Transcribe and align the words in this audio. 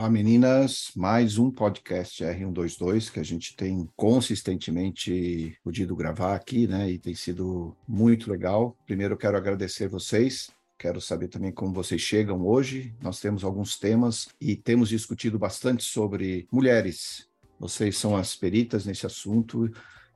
Olá, 0.00 0.08
meninas. 0.08 0.92
Mais 0.96 1.36
um 1.36 1.50
podcast 1.50 2.24
R122 2.24 3.12
que 3.12 3.20
a 3.20 3.22
gente 3.22 3.54
tem 3.54 3.86
consistentemente 3.94 5.58
podido 5.62 5.94
gravar 5.94 6.34
aqui, 6.34 6.66
né? 6.66 6.90
E 6.90 6.98
tem 6.98 7.14
sido 7.14 7.76
muito 7.86 8.30
legal. 8.30 8.74
Primeiro, 8.86 9.14
quero 9.14 9.36
agradecer 9.36 9.88
vocês. 9.88 10.50
Quero 10.78 11.02
saber 11.02 11.28
também 11.28 11.52
como 11.52 11.74
vocês 11.74 12.00
chegam 12.00 12.46
hoje. 12.46 12.94
Nós 13.02 13.20
temos 13.20 13.44
alguns 13.44 13.78
temas 13.78 14.30
e 14.40 14.56
temos 14.56 14.88
discutido 14.88 15.38
bastante 15.38 15.84
sobre 15.84 16.48
mulheres. 16.50 17.28
Vocês 17.58 17.98
são 17.98 18.16
as 18.16 18.34
peritas 18.34 18.86
nesse 18.86 19.04
assunto 19.04 19.70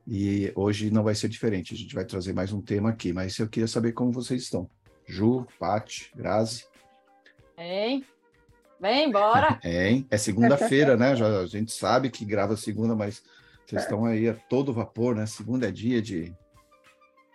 e 0.07 0.51
hoje 0.55 0.89
não 0.89 1.03
vai 1.03 1.13
ser 1.13 1.29
diferente. 1.29 1.75
A 1.75 1.77
gente 1.77 1.93
vai 1.93 2.05
trazer 2.05 2.33
mais 2.33 2.51
um 2.51 2.59
tema 2.59 2.89
aqui, 2.89 3.13
mas 3.13 3.37
eu 3.37 3.47
queria 3.47 3.67
saber 3.67 3.91
como 3.91 4.11
vocês 4.11 4.41
estão. 4.41 4.67
Ju, 5.05 5.45
Pati, 5.59 6.11
Grazi. 6.15 6.65
Hein? 7.55 8.03
Vem, 8.79 9.11
bora! 9.11 9.59
É, 9.63 10.03
é 10.09 10.17
segunda-feira, 10.17 10.97
né? 10.97 11.15
Já, 11.15 11.39
a 11.39 11.45
gente 11.45 11.71
sabe 11.71 12.09
que 12.09 12.25
grava 12.25 12.55
segunda, 12.55 12.95
mas 12.95 13.23
vocês 13.65 13.81
estão 13.81 14.05
aí 14.05 14.29
a 14.29 14.33
todo 14.33 14.73
vapor, 14.73 15.15
né? 15.15 15.25
Segunda 15.25 15.67
é 15.67 15.71
dia 15.71 16.01
de. 16.01 16.33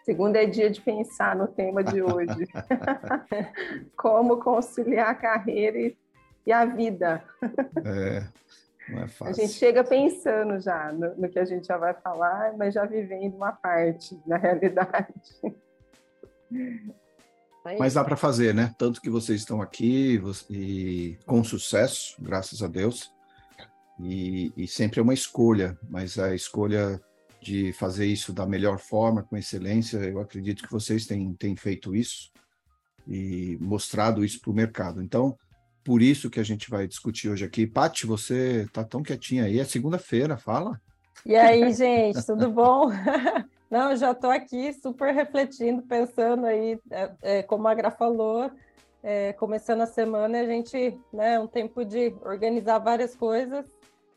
Segunda 0.04 0.42
é 0.42 0.46
dia 0.46 0.70
de 0.70 0.80
pensar 0.80 1.36
no 1.36 1.48
tema 1.48 1.82
de 1.82 2.02
hoje. 2.02 2.46
Como 3.96 4.38
conciliar 4.38 5.10
a 5.10 5.14
carreira 5.14 5.78
e, 5.78 5.96
e 6.46 6.52
a 6.52 6.64
vida. 6.64 7.22
É, 7.84 8.24
não 8.88 9.02
é 9.02 9.08
fácil. 9.08 9.26
A 9.26 9.32
gente 9.32 9.52
chega 9.52 9.84
pensando 9.84 10.60
já 10.60 10.92
no, 10.92 11.14
no 11.16 11.28
que 11.28 11.38
a 11.38 11.44
gente 11.44 11.66
já 11.66 11.76
vai 11.76 11.94
falar, 11.94 12.56
mas 12.56 12.74
já 12.74 12.84
vivendo 12.84 13.34
uma 13.34 13.52
parte, 13.52 14.18
na 14.26 14.36
realidade. 14.36 15.14
Mas 17.78 17.94
dá 17.94 18.04
para 18.04 18.16
fazer, 18.16 18.54
né? 18.54 18.74
Tanto 18.78 19.00
que 19.00 19.10
vocês 19.10 19.40
estão 19.40 19.60
aqui 19.60 20.20
e 20.48 21.18
com 21.26 21.44
sucesso, 21.44 22.16
graças 22.18 22.62
a 22.62 22.66
Deus. 22.66 23.12
E, 24.02 24.52
e, 24.56 24.66
sempre 24.66 24.98
é 24.98 25.02
uma 25.02 25.12
escolha, 25.12 25.78
mas 25.88 26.18
a 26.18 26.34
escolha 26.34 27.00
de 27.42 27.72
fazer 27.74 28.06
isso 28.06 28.32
da 28.32 28.46
melhor 28.46 28.78
forma, 28.78 29.22
com 29.22 29.36
excelência, 29.36 29.98
eu 29.98 30.20
acredito 30.20 30.62
que 30.62 30.72
vocês 30.72 31.06
têm, 31.06 31.34
têm 31.34 31.54
feito 31.54 31.94
isso 31.94 32.30
e 33.06 33.58
mostrado 33.60 34.24
isso 34.24 34.40
para 34.40 34.50
o 34.50 34.54
mercado. 34.54 35.02
Então, 35.02 35.36
por 35.84 36.00
isso 36.00 36.30
que 36.30 36.40
a 36.40 36.42
gente 36.42 36.70
vai 36.70 36.86
discutir 36.86 37.28
hoje 37.28 37.44
aqui. 37.44 37.66
Pati, 37.66 38.06
você 38.06 38.66
tá 38.72 38.84
tão 38.84 39.02
quietinha 39.02 39.44
aí, 39.44 39.58
é 39.58 39.64
segunda-feira, 39.64 40.36
fala. 40.36 40.80
E 41.24 41.36
aí, 41.36 41.72
gente, 41.74 42.24
tudo 42.24 42.50
bom? 42.50 42.90
Não, 43.70 43.94
já 43.94 44.10
estou 44.10 44.30
aqui 44.30 44.72
super 44.72 45.14
refletindo, 45.14 45.82
pensando 45.82 46.44
aí, 46.44 46.76
é, 46.90 47.10
é, 47.22 47.42
como 47.42 47.68
a 47.68 47.74
Gra 47.74 47.90
falou, 47.90 48.50
é, 49.00 49.32
começando 49.34 49.82
a 49.82 49.86
semana, 49.86 50.40
a 50.40 50.44
gente, 50.44 50.98
né, 51.12 51.38
um 51.38 51.46
tempo 51.46 51.84
de 51.84 52.12
organizar 52.22 52.78
várias 52.80 53.14
coisas. 53.14 53.64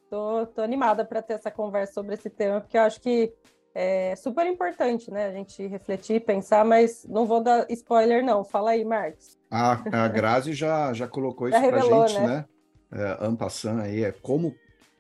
Tô, 0.10 0.48
tô 0.48 0.62
animada 0.62 1.06
para 1.06 1.22
ter 1.22 1.34
essa 1.34 1.52
conversa 1.52 1.94
sobre 1.94 2.16
esse 2.16 2.30
tema, 2.30 2.62
porque 2.62 2.78
eu 2.78 2.82
acho 2.82 3.00
que 3.00 3.32
é 3.76 4.16
super 4.16 4.46
importante, 4.48 5.12
né, 5.12 5.28
a 5.28 5.32
gente 5.32 5.66
refletir, 5.68 6.26
pensar, 6.26 6.66
mas 6.66 7.06
não 7.08 7.26
vou 7.26 7.42
dar 7.42 7.68
spoiler, 7.70 8.26
não. 8.26 8.44
Fala 8.44 8.72
aí, 8.72 8.84
Marcos. 8.84 9.38
A, 9.52 10.04
a 10.06 10.08
Grazi 10.08 10.54
já, 10.54 10.92
já 10.94 11.08
colocou 11.08 11.48
isso 11.50 11.60
para 11.60 11.78
a 11.78 11.80
gente, 11.80 12.20
né? 12.20 12.28
né? 12.28 12.46
É, 12.92 13.82
aí, 13.84 14.04
é 14.04 14.12
como 14.12 14.54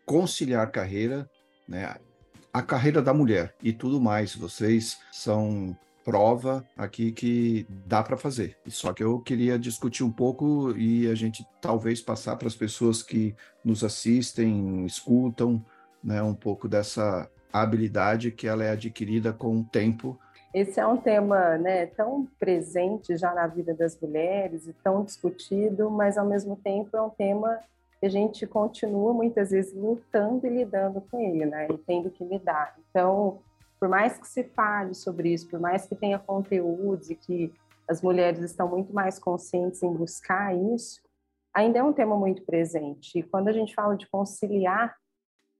conciliar 0.05 0.71
carreira, 0.71 1.27
né? 1.67 1.95
A 2.53 2.61
carreira 2.61 3.01
da 3.01 3.13
mulher 3.13 3.55
e 3.61 3.73
tudo 3.73 3.99
mais. 3.99 4.35
Vocês 4.35 4.99
são 5.11 5.75
prova 6.05 6.63
aqui 6.77 7.11
que 7.11 7.65
dá 7.69 8.03
para 8.03 8.15
fazer. 8.15 8.57
Só 8.67 8.93
que 8.93 9.03
eu 9.03 9.19
queria 9.19 9.57
discutir 9.57 10.03
um 10.03 10.11
pouco 10.11 10.71
e 10.77 11.09
a 11.09 11.15
gente 11.15 11.45
talvez 11.59 12.01
passar 12.01 12.35
para 12.35 12.47
as 12.47 12.55
pessoas 12.55 13.01
que 13.01 13.35
nos 13.63 13.83
assistem, 13.83 14.85
escutam, 14.85 15.65
né, 16.03 16.21
um 16.21 16.35
pouco 16.35 16.67
dessa 16.67 17.29
habilidade 17.51 18.31
que 18.31 18.47
ela 18.47 18.63
é 18.63 18.71
adquirida 18.71 19.31
com 19.31 19.59
o 19.59 19.63
tempo. 19.63 20.19
Esse 20.53 20.79
é 20.79 20.85
um 20.85 20.97
tema 20.97 21.57
né, 21.57 21.87
tão 21.87 22.27
presente 22.37 23.15
já 23.17 23.33
na 23.33 23.47
vida 23.47 23.73
das 23.73 23.99
mulheres 23.99 24.67
e 24.67 24.73
tão 24.83 25.03
discutido, 25.03 25.89
mas 25.89 26.17
ao 26.17 26.27
mesmo 26.27 26.55
tempo 26.57 26.95
é 26.95 27.01
um 27.01 27.09
tema 27.09 27.59
a 28.05 28.09
gente 28.09 28.45
continua 28.45 29.13
muitas 29.13 29.51
vezes 29.51 29.73
lutando 29.73 30.45
e 30.45 30.49
lidando 30.49 31.01
com 31.01 31.19
ele, 31.19 31.45
né? 31.45 31.67
E 31.71 31.77
tendo 31.77 32.09
que 32.09 32.23
lidar. 32.23 32.75
Então, 32.89 33.39
por 33.79 33.87
mais 33.87 34.17
que 34.17 34.27
se 34.27 34.43
fale 34.43 34.93
sobre 34.93 35.33
isso, 35.33 35.49
por 35.49 35.59
mais 35.59 35.85
que 35.85 35.95
tenha 35.95 36.19
conteúdos 36.19 37.09
e 37.09 37.15
que 37.15 37.53
as 37.87 38.01
mulheres 38.01 38.39
estão 38.39 38.67
muito 38.67 38.93
mais 38.93 39.19
conscientes 39.19 39.83
em 39.83 39.93
buscar 39.93 40.55
isso, 40.55 41.01
ainda 41.53 41.79
é 41.79 41.83
um 41.83 41.93
tema 41.93 42.17
muito 42.17 42.41
presente. 42.43 43.19
E 43.19 43.23
quando 43.23 43.49
a 43.49 43.51
gente 43.51 43.75
fala 43.75 43.95
de 43.95 44.09
conciliar, 44.09 44.95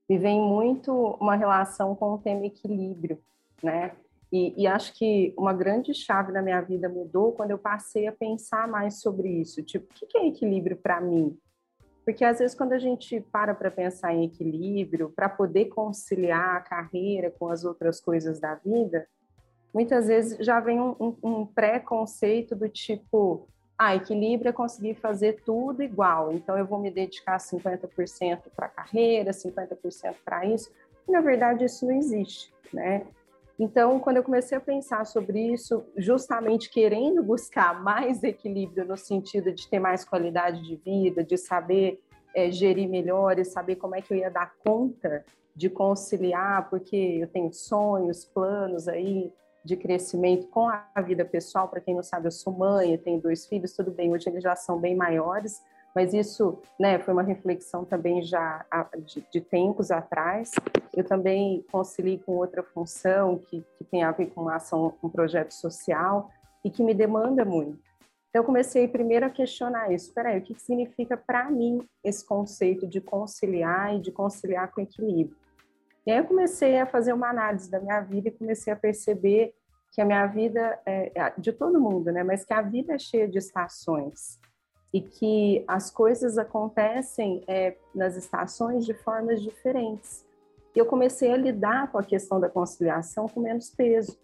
me 0.08 0.18
vem 0.18 0.40
muito 0.40 0.92
uma 1.20 1.36
relação 1.36 1.94
com 1.94 2.14
o 2.14 2.18
tema 2.18 2.46
equilíbrio, 2.46 3.18
né? 3.62 3.92
E, 4.32 4.62
e, 4.62 4.66
acho 4.66 4.92
que 4.94 5.32
uma 5.38 5.52
grande 5.52 5.94
chave 5.94 6.32
na 6.32 6.42
minha 6.42 6.60
vida 6.60 6.88
mudou 6.88 7.32
quando 7.32 7.52
eu 7.52 7.58
passei 7.58 8.08
a 8.08 8.12
pensar 8.12 8.66
mais 8.66 9.00
sobre 9.00 9.28
isso. 9.28 9.62
Tipo, 9.62 9.86
o 9.86 10.06
que 10.06 10.18
é 10.18 10.26
equilíbrio 10.26 10.76
para 10.76 11.00
mim? 11.00 11.38
Porque 12.04 12.24
às 12.24 12.38
vezes 12.38 12.56
quando 12.56 12.72
a 12.72 12.78
gente 12.78 13.20
para 13.32 13.54
para 13.54 13.70
pensar 13.70 14.14
em 14.14 14.24
equilíbrio, 14.24 15.10
para 15.10 15.28
poder 15.28 15.66
conciliar 15.66 16.56
a 16.56 16.60
carreira 16.60 17.30
com 17.30 17.48
as 17.48 17.64
outras 17.64 18.00
coisas 18.00 18.38
da 18.38 18.54
vida, 18.54 19.06
muitas 19.72 20.06
vezes 20.06 20.44
já 20.44 20.60
vem 20.60 20.80
um, 20.80 20.94
um, 21.00 21.16
um 21.22 21.46
pré-conceito 21.46 22.54
do 22.54 22.68
tipo, 22.68 23.48
ah, 23.76 23.96
equilíbrio 23.96 24.50
é 24.50 24.52
conseguir 24.52 24.94
fazer 24.94 25.42
tudo 25.44 25.82
igual, 25.82 26.32
então 26.32 26.56
eu 26.56 26.66
vou 26.66 26.78
me 26.78 26.90
dedicar 26.90 27.38
50% 27.38 28.42
para 28.54 28.66
a 28.66 28.68
carreira, 28.68 29.32
50% 29.32 30.14
para 30.24 30.46
isso. 30.46 30.70
E, 31.08 31.12
na 31.12 31.20
verdade, 31.20 31.64
isso 31.64 31.84
não 31.84 31.94
existe, 31.94 32.52
né? 32.72 33.06
Então, 33.58 34.00
quando 34.00 34.16
eu 34.16 34.24
comecei 34.24 34.58
a 34.58 34.60
pensar 34.60 35.06
sobre 35.06 35.52
isso, 35.52 35.84
justamente 35.96 36.68
querendo 36.68 37.22
buscar 37.22 37.82
mais 37.82 38.22
equilíbrio 38.24 38.84
no 38.84 38.96
sentido 38.96 39.52
de 39.52 39.68
ter 39.68 39.78
mais 39.78 40.04
qualidade 40.04 40.60
de 40.62 40.76
vida, 40.76 41.22
de 41.22 41.36
saber 41.36 42.00
é, 42.34 42.50
gerir 42.50 42.88
melhor 42.88 43.38
e 43.38 43.44
saber 43.44 43.76
como 43.76 43.94
é 43.94 44.02
que 44.02 44.12
eu 44.12 44.18
ia 44.18 44.30
dar 44.30 44.52
conta 44.64 45.24
de 45.54 45.70
conciliar, 45.70 46.68
porque 46.68 46.96
eu 46.96 47.28
tenho 47.28 47.52
sonhos, 47.52 48.24
planos 48.24 48.88
aí 48.88 49.32
de 49.64 49.76
crescimento 49.76 50.48
com 50.48 50.68
a 50.68 51.00
vida 51.00 51.24
pessoal. 51.24 51.68
Para 51.68 51.80
quem 51.80 51.94
não 51.94 52.02
sabe, 52.02 52.26
eu 52.26 52.32
sou 52.32 52.52
mãe, 52.52 52.92
eu 52.92 52.98
tenho 52.98 53.20
dois 53.20 53.46
filhos, 53.46 53.72
tudo 53.72 53.92
bem, 53.92 54.12
hoje 54.12 54.28
eles 54.28 54.42
já 54.42 54.56
são 54.56 54.80
bem 54.80 54.96
maiores, 54.96 55.62
mas 55.94 56.12
isso 56.12 56.60
né, 56.78 56.98
foi 56.98 57.14
uma 57.14 57.22
reflexão 57.22 57.84
também 57.84 58.22
já 58.22 58.66
de, 59.06 59.24
de 59.30 59.40
tempos 59.40 59.92
atrás. 59.92 60.50
Eu 60.92 61.04
também 61.04 61.64
conciliei 61.70 62.18
com 62.18 62.32
outra 62.32 62.62
função 62.62 63.38
que, 63.38 63.64
que 63.78 63.84
tem 63.84 64.02
a 64.02 64.10
ver 64.10 64.26
com 64.26 64.42
uma 64.42 64.56
ação, 64.56 64.94
um 65.02 65.08
projeto 65.08 65.52
social 65.52 66.30
e 66.64 66.70
que 66.70 66.82
me 66.82 66.92
demanda 66.92 67.44
muito. 67.44 67.78
Então, 68.28 68.42
eu 68.42 68.44
comecei 68.44 68.88
primeiro 68.88 69.24
a 69.24 69.30
questionar 69.30 69.92
isso. 69.92 70.08
Espera 70.08 70.30
aí, 70.30 70.40
o 70.40 70.42
que 70.42 70.58
significa 70.58 71.16
para 71.16 71.48
mim 71.48 71.86
esse 72.02 72.26
conceito 72.26 72.84
de 72.84 73.00
conciliar 73.00 73.94
e 73.94 74.00
de 74.00 74.10
conciliar 74.10 74.72
com 74.72 74.80
equilíbrio? 74.80 75.36
E 76.04 76.10
aí 76.10 76.18
eu 76.18 76.24
comecei 76.24 76.76
a 76.80 76.86
fazer 76.86 77.12
uma 77.12 77.30
análise 77.30 77.70
da 77.70 77.78
minha 77.78 78.00
vida 78.00 78.28
e 78.28 78.32
comecei 78.32 78.72
a 78.72 78.76
perceber 78.76 79.54
que 79.92 80.00
a 80.00 80.04
minha 80.04 80.26
vida, 80.26 80.80
é, 80.84 81.12
é 81.14 81.32
de 81.38 81.52
todo 81.52 81.80
mundo, 81.80 82.10
né? 82.10 82.24
Mas 82.24 82.44
que 82.44 82.52
a 82.52 82.60
vida 82.60 82.94
é 82.94 82.98
cheia 82.98 83.28
de 83.28 83.38
estações 83.38 84.40
e 84.94 85.00
que 85.00 85.64
as 85.66 85.90
coisas 85.90 86.38
acontecem 86.38 87.42
é, 87.48 87.76
nas 87.92 88.16
estações 88.16 88.86
de 88.86 88.94
formas 88.94 89.42
diferentes. 89.42 90.24
E 90.72 90.78
eu 90.78 90.86
comecei 90.86 91.32
a 91.32 91.36
lidar 91.36 91.90
com 91.90 91.98
a 91.98 92.02
questão 92.04 92.38
da 92.38 92.48
conciliação 92.48 93.28
com 93.28 93.40
menos 93.40 93.70
peso. 93.70 94.16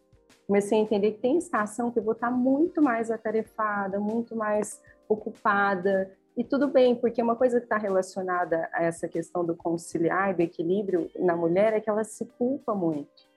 Comecei 0.46 0.78
a 0.78 0.80
entender 0.80 1.12
que 1.12 1.18
tem 1.18 1.38
estação 1.38 1.90
que 1.90 1.98
eu 1.98 2.04
vou 2.04 2.12
estar 2.12 2.30
muito 2.30 2.80
mais 2.80 3.10
atarefada, 3.10 3.98
muito 3.98 4.36
mais 4.36 4.80
ocupada, 5.08 6.08
e 6.36 6.44
tudo 6.44 6.68
bem, 6.68 6.94
porque 6.94 7.20
uma 7.20 7.34
coisa 7.34 7.58
que 7.58 7.66
está 7.66 7.76
relacionada 7.76 8.68
a 8.72 8.84
essa 8.84 9.08
questão 9.08 9.44
do 9.44 9.56
conciliar 9.56 10.30
e 10.30 10.34
do 10.34 10.40
equilíbrio 10.40 11.10
na 11.18 11.34
mulher 11.34 11.72
é 11.72 11.80
que 11.80 11.90
ela 11.90 12.04
se 12.04 12.24
culpa 12.24 12.74
muito, 12.74 13.28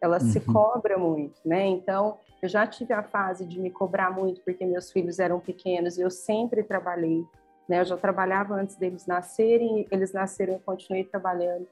ela 0.00 0.20
uhum. 0.20 0.30
se 0.30 0.40
cobra 0.40 0.98
muito, 0.98 1.40
né? 1.44 1.66
Então, 1.66 2.18
eu 2.42 2.48
já 2.48 2.66
tive 2.66 2.92
a 2.92 3.02
fase 3.02 3.44
de 3.44 3.60
me 3.60 3.70
cobrar 3.70 4.10
muito 4.10 4.40
porque 4.42 4.64
meus 4.64 4.90
filhos 4.90 5.18
eram 5.18 5.38
pequenos 5.38 5.98
e 5.98 6.00
eu 6.00 6.10
sempre 6.10 6.62
trabalhei. 6.62 7.24
Né? 7.68 7.80
Eu 7.80 7.84
já 7.84 7.96
trabalhava 7.96 8.54
antes 8.54 8.76
deles 8.76 9.06
nascerem, 9.06 9.86
eles 9.90 10.12
nasceram 10.12 10.54
e 10.54 10.56
eu 10.56 10.60
continuei 10.60 11.04
trabalhando. 11.04 11.66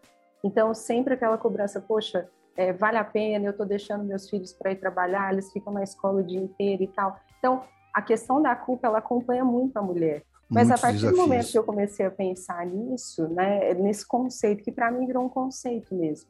Então, 0.44 0.72
sempre 0.74 1.14
aquela 1.14 1.38
cobrança, 1.38 1.80
poxa, 1.80 2.28
é, 2.56 2.72
vale 2.72 2.98
a 2.98 3.04
pena, 3.04 3.46
eu 3.46 3.50
estou 3.50 3.66
deixando 3.66 4.04
meus 4.04 4.28
filhos 4.28 4.52
para 4.52 4.72
ir 4.72 4.76
trabalhar, 4.76 5.32
eles 5.32 5.50
ficam 5.52 5.72
na 5.72 5.82
escola 5.82 6.20
o 6.20 6.24
dia 6.24 6.40
inteiro 6.40 6.82
e 6.82 6.88
tal. 6.88 7.18
Então, 7.38 7.62
a 7.94 8.02
questão 8.02 8.40
da 8.42 8.54
culpa, 8.54 8.86
ela 8.86 8.98
acompanha 8.98 9.44
muito 9.44 9.76
a 9.76 9.82
mulher. 9.82 10.22
Mas 10.48 10.68
Muitos 10.68 10.82
a 10.82 10.86
partir 10.86 11.00
desafios. 11.00 11.20
do 11.20 11.28
momento 11.28 11.50
que 11.50 11.58
eu 11.58 11.64
comecei 11.64 12.06
a 12.06 12.10
pensar 12.10 12.64
nisso, 12.64 13.28
né, 13.28 13.74
nesse 13.74 14.06
conceito, 14.06 14.62
que 14.62 14.72
para 14.72 14.90
mim 14.90 15.06
virou 15.06 15.24
um 15.24 15.28
conceito 15.28 15.94
mesmo. 15.94 16.28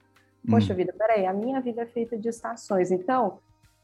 Poxa 0.48 0.72
hum. 0.72 0.76
vida, 0.76 0.92
peraí, 0.96 1.26
a 1.26 1.32
minha 1.32 1.60
vida 1.60 1.82
é 1.82 1.86
feita 1.86 2.16
de 2.16 2.28
estações. 2.28 2.90
Então, 2.90 3.38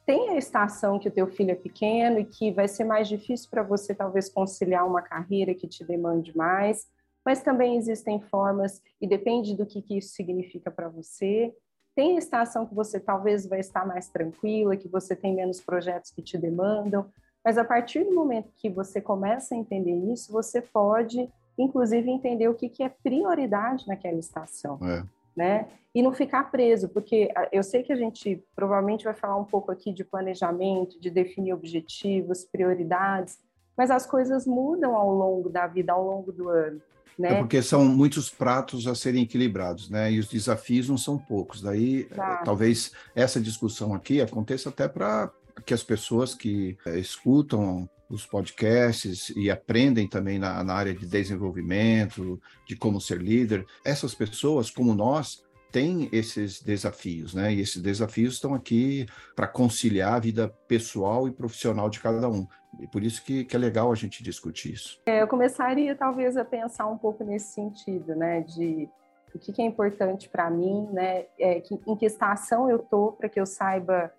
tem 0.06 0.30
a 0.30 0.36
estação 0.36 0.98
que 0.98 1.08
o 1.08 1.12
teu 1.12 1.26
filho 1.26 1.52
é 1.52 1.54
pequeno 1.54 2.18
e 2.18 2.24
que 2.24 2.50
vai 2.50 2.68
ser 2.68 2.84
mais 2.84 3.08
difícil 3.08 3.48
para 3.50 3.62
você 3.62 3.94
talvez 3.94 4.28
conciliar 4.28 4.86
uma 4.86 5.00
carreira 5.00 5.54
que 5.54 5.66
te 5.66 5.82
demande 5.82 6.36
mais, 6.36 6.86
mas 7.24 7.42
também 7.42 7.76
existem 7.76 8.20
formas, 8.20 8.82
e 9.00 9.06
depende 9.06 9.56
do 9.56 9.64
que, 9.64 9.80
que 9.80 9.96
isso 9.96 10.14
significa 10.14 10.70
para 10.70 10.88
você. 10.88 11.54
Tem 11.96 12.18
estação 12.18 12.66
que 12.66 12.74
você 12.74 13.00
talvez 13.00 13.46
vai 13.46 13.60
estar 13.60 13.86
mais 13.86 14.08
tranquila, 14.08 14.76
que 14.76 14.88
você 14.88 15.16
tem 15.16 15.34
menos 15.34 15.60
projetos 15.60 16.10
que 16.10 16.20
te 16.20 16.36
demandam, 16.36 17.08
mas 17.42 17.56
a 17.56 17.64
partir 17.64 18.04
do 18.04 18.14
momento 18.14 18.52
que 18.56 18.68
você 18.68 19.00
começa 19.00 19.54
a 19.54 19.58
entender 19.58 19.94
isso, 20.12 20.32
você 20.32 20.60
pode, 20.60 21.30
inclusive, 21.58 22.10
entender 22.10 22.48
o 22.48 22.54
que, 22.54 22.68
que 22.68 22.82
é 22.82 22.88
prioridade 22.88 23.86
naquela 23.86 24.18
estação. 24.18 24.78
É. 24.82 25.02
Né? 25.36 25.69
E 25.94 26.02
não 26.02 26.12
ficar 26.12 26.50
preso, 26.50 26.88
porque 26.88 27.32
eu 27.52 27.62
sei 27.62 27.82
que 27.82 27.92
a 27.92 27.96
gente 27.96 28.42
provavelmente 28.54 29.04
vai 29.04 29.14
falar 29.14 29.36
um 29.36 29.44
pouco 29.44 29.70
aqui 29.70 29.92
de 29.92 30.04
planejamento, 30.04 31.00
de 31.00 31.10
definir 31.10 31.52
objetivos, 31.52 32.44
prioridades, 32.44 33.38
mas 33.76 33.90
as 33.90 34.06
coisas 34.06 34.46
mudam 34.46 34.94
ao 34.94 35.10
longo 35.12 35.48
da 35.48 35.66
vida, 35.66 35.92
ao 35.92 36.04
longo 36.04 36.32
do 36.32 36.48
ano. 36.48 36.81
Né? 37.19 37.34
É 37.34 37.38
porque 37.38 37.62
são 37.62 37.84
muitos 37.84 38.28
pratos 38.28 38.86
a 38.86 38.94
serem 38.94 39.22
equilibrados, 39.22 39.88
né? 39.88 40.10
E 40.10 40.19
os 40.19 40.28
desafios 40.28 40.88
não 40.88 40.98
são 40.98 41.16
poucos. 41.16 41.62
Daí, 41.62 42.08
Exato. 42.10 42.44
talvez 42.44 42.92
essa 43.14 43.40
discussão 43.40 43.94
aqui 43.94 44.20
aconteça 44.20 44.69
até 44.69 44.88
para 44.88 45.30
que 45.64 45.72
as 45.72 45.82
pessoas 45.82 46.34
que 46.34 46.76
é, 46.84 46.98
escutam 46.98 47.88
os 48.14 48.26
podcasts 48.26 49.31
e 49.37 49.50
aprendem 49.50 50.08
também 50.08 50.38
na, 50.38 50.62
na, 50.62 50.75
área 50.75 50.94
de 50.94 51.06
desenvolvimento, 51.06 52.40
de 52.66 52.76
como 52.76 53.00
ser 53.00 53.20
líder, 53.20 53.66
essas 53.84 54.14
pessoas, 54.14 54.70
como 54.70 54.94
nós, 54.94 55.44
têm 55.75 56.08
esses 56.12 56.62
desafios, 56.62 57.34
né? 57.34 57.52
E 57.52 57.61
esses 57.61 57.82
desafios 57.82 58.34
estão 58.34 58.55
aqui 58.55 59.06
para 59.34 59.49
conciliar 59.49 60.14
a 60.14 60.19
vida 60.20 60.49
pessoal 60.69 61.26
e 61.26 61.32
profissional 61.32 61.90
de 61.90 61.99
cada 61.99 62.28
um. 62.28 62.46
E 62.78 62.87
por 62.87 63.02
isso 63.02 63.25
que, 63.25 63.44
que 63.44 63.56
é 63.56 63.58
legal 63.58 63.90
a 63.90 63.94
gente 63.96 64.22
discutir 64.22 64.72
isso. 64.72 65.00
É, 65.05 65.20
eu 65.20 65.26
começaria 65.26 65.96
talvez 65.96 66.37
a 66.37 66.44
pensar 66.44 66.87
um 66.87 66.96
pouco 66.96 67.25
nesse 67.25 67.52
sentido, 67.52 68.14
né? 68.14 68.43
De 68.43 68.88
o 69.34 69.38
que, 69.40 69.52
que 69.52 69.61
é 69.61 69.64
importante 69.64 70.28
para 70.28 70.49
mim, 70.49 70.88
né? 70.93 71.26
É, 71.37 71.61
que, 71.61 71.81
em 71.87 71.96
que 71.96 72.06
estação 72.06 72.70
eu 72.70 72.78
tô 72.78 73.11
para 73.11 73.28
que 73.28 73.40
eu 73.40 73.46
saiba, 73.46 74.12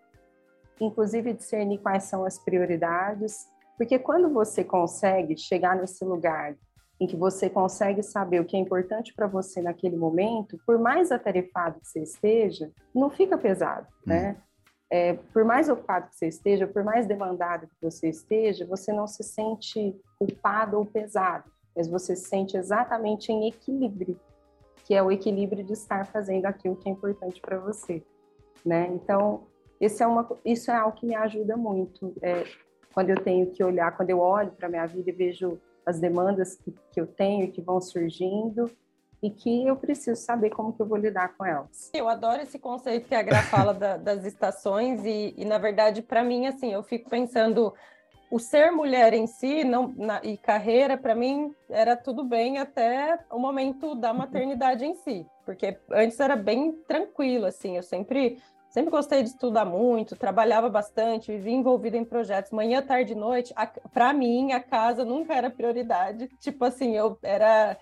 inclusive, 0.77 1.31
discernir 1.31 1.77
quais 1.77 2.03
são 2.03 2.25
as 2.25 2.37
prioridades. 2.37 3.47
Porque 3.77 3.99
quando 3.99 4.29
você 4.29 4.63
consegue 4.63 5.37
chegar 5.37 5.75
nesse 5.75 6.03
lugar 6.03 6.55
em 6.99 7.07
que 7.07 7.15
você 7.15 7.49
consegue 7.49 8.01
saber 8.01 8.39
o 8.39 8.45
que 8.45 8.55
é 8.55 8.59
importante 8.59 9.13
para 9.13 9.27
você 9.27 9.61
naquele 9.61 9.97
momento, 9.97 10.57
por 10.65 10.79
mais 10.79 11.11
atarefado 11.11 11.79
que 11.81 11.87
você 11.87 12.01
esteja, 12.01 12.71
não 12.93 13.09
fica 13.09 13.37
pesado, 13.37 13.87
hum. 13.87 14.09
né? 14.09 14.37
é, 14.89 15.13
por 15.33 15.43
mais 15.43 15.67
ocupado 15.67 16.09
que 16.09 16.15
você 16.15 16.27
esteja, 16.27 16.67
por 16.67 16.83
mais 16.83 17.05
demandado 17.07 17.67
que 17.67 17.75
você 17.81 18.09
esteja, 18.09 18.65
você 18.65 18.93
não 18.93 19.07
se 19.07 19.23
sente 19.23 19.95
culpado 20.17 20.77
ou 20.77 20.85
pesado, 20.85 21.51
mas 21.75 21.87
você 21.87 22.15
se 22.15 22.29
sente 22.29 22.55
exatamente 22.55 23.31
em 23.31 23.47
equilíbrio, 23.47 24.19
que 24.85 24.93
é 24.93 25.01
o 25.01 25.11
equilíbrio 25.11 25.63
de 25.63 25.73
estar 25.73 26.05
fazendo 26.05 26.45
aquilo 26.45 26.75
que 26.75 26.87
é 26.87 26.91
importante 26.91 27.41
para 27.41 27.57
você, 27.57 28.03
né? 28.63 28.87
Então, 28.93 29.43
esse 29.81 30.03
é 30.03 30.07
uma, 30.07 30.27
isso 30.45 30.71
é 30.71 30.75
algo 30.75 30.95
que 30.95 31.05
me 31.05 31.15
ajuda 31.15 31.57
muito. 31.57 32.13
É, 32.21 32.43
quando 32.95 33.09
eu 33.11 33.21
tenho 33.21 33.51
que 33.51 33.63
olhar, 33.63 33.95
quando 33.95 34.09
eu 34.09 34.19
olho 34.19 34.51
para 34.51 34.67
a 34.67 34.69
minha 34.69 34.85
vida 34.87 35.09
e 35.09 35.13
vejo 35.13 35.59
as 35.85 35.99
demandas 35.99 36.55
que, 36.55 36.73
que 36.91 36.99
eu 36.99 37.05
tenho 37.05 37.51
que 37.51 37.61
vão 37.61 37.79
surgindo, 37.79 38.71
e 39.21 39.29
que 39.29 39.65
eu 39.65 39.75
preciso 39.75 40.21
saber 40.21 40.51
como 40.51 40.71
que 40.71 40.81
eu 40.81 40.85
vou 40.85 40.97
lidar 40.97 41.35
com 41.35 41.43
elas. 41.43 41.89
Eu 41.93 42.07
adoro 42.07 42.41
esse 42.41 42.59
conceito 42.59 43.07
que 43.07 43.15
a 43.15 43.23
Gra 43.23 43.41
fala 43.43 43.73
da, 43.73 43.97
das 43.97 44.23
estações 44.23 45.03
e, 45.03 45.33
e 45.35 45.43
na 45.45 45.57
verdade, 45.57 46.01
para 46.01 46.23
mim, 46.23 46.45
assim, 46.45 46.71
eu 46.71 46.83
fico 46.83 47.09
pensando 47.09 47.73
o 48.29 48.39
ser 48.39 48.71
mulher 48.71 49.13
em 49.13 49.25
si 49.25 49.63
não, 49.63 49.93
na, 49.97 50.21
e 50.23 50.37
carreira, 50.37 50.97
para 50.97 51.15
mim, 51.15 51.53
era 51.69 51.95
tudo 51.95 52.23
bem 52.23 52.59
até 52.59 53.19
o 53.31 53.39
momento 53.39 53.95
da 53.95 54.13
maternidade 54.13 54.85
em 54.85 54.93
si, 54.95 55.25
porque 55.43 55.77
antes 55.91 56.19
era 56.19 56.35
bem 56.35 56.73
tranquilo, 56.87 57.45
assim, 57.45 57.77
eu 57.77 57.83
sempre 57.83 58.39
sempre 58.75 58.91
gostei 58.91 59.23
de 59.23 59.29
estudar 59.29 59.63
muito, 59.63 60.17
trabalhava 60.17 60.67
bastante, 60.67 61.31
vivia 61.31 61.53
envolvida 61.53 61.95
em 61.95 62.03
projetos, 62.03 62.51
manhã, 62.51 62.81
tarde 62.81 63.13
e 63.13 63.15
noite. 63.15 63.53
Para 63.93 64.11
mim, 64.11 64.51
a 64.51 64.59
casa 64.59 65.05
nunca 65.05 65.33
era 65.33 65.49
prioridade. 65.49 66.27
Tipo 66.41 66.65
assim, 66.65 66.93
eu 66.93 67.17
era 67.23 67.77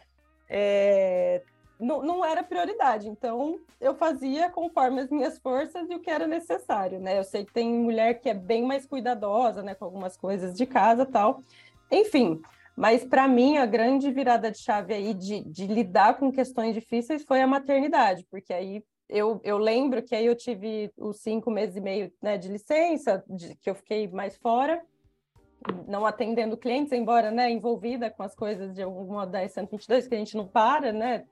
é, 0.48 1.42
não, 1.80 2.04
não, 2.04 2.24
era 2.24 2.44
prioridade. 2.44 3.10
Então, 3.10 3.60
eu 3.82 3.96
fazia 3.96 4.52
conforme 4.52 5.02
as 5.02 5.10
minhas 5.10 5.40
forças 5.40 5.90
e 5.90 5.96
o 5.96 6.00
que 6.00 6.12
era 6.12 6.28
necessário, 6.28 7.00
né? 7.00 7.18
Eu 7.18 7.24
sei 7.24 7.44
que 7.44 7.52
tem 7.52 7.74
mulher 7.74 8.22
que 8.22 8.30
é 8.30 8.36
bem 8.36 8.62
mais 8.62 8.86
cuidadosa, 8.86 9.64
né, 9.64 9.74
com 9.74 9.86
algumas 9.86 10.16
coisas 10.16 10.54
de 10.56 10.68
casa 10.68 11.08
tal. 11.08 11.42
Enfim, 11.92 12.40
mas 12.78 13.04
para 13.04 13.28
mim, 13.28 13.58
a 13.58 13.66
grande 13.66 14.12
virada 14.12 14.52
de 14.52 14.60
chave 14.60 14.94
aí 14.94 15.16
de, 15.16 15.42
de 15.42 15.66
lidar 15.66 16.20
com 16.20 16.32
questões 16.32 16.76
difíceis 16.76 17.24
foi 17.24 17.42
a 17.42 17.48
maternidade, 17.48 18.28
porque 18.30 18.54
aí 18.54 18.84
eu, 19.10 19.40
eu, 19.44 19.58
lembro 19.58 20.02
que 20.02 20.16
aí 20.16 20.26
eu 20.26 20.36
tive 20.36 20.92
os 20.98 21.22
cinco 21.22 21.52
meses 21.52 21.76
e 21.76 21.82
meio 21.82 22.12
né, 22.22 22.38
de 22.38 22.48
licença, 22.48 23.24
de, 23.28 23.56
que 23.56 23.70
eu 23.70 23.76
fiquei 23.76 24.08
mais 24.08 24.36
fora, 24.38 24.82
não 25.88 26.06
atendendo 26.06 26.58
clientes, 26.58 26.92
embora 26.92 27.32
né, 27.32 27.50
envolvida 27.50 28.10
com 28.10 28.24
as 28.24 28.36
coisas 28.36 28.74
de 28.74 28.82
alguma 28.82 29.26
da 29.26 29.48
122, 29.48 30.08
que 30.08 30.16
a 30.16 30.18
gente 30.18 30.36
não 30.36 30.48
para, 30.48 30.92
né, 30.92 31.26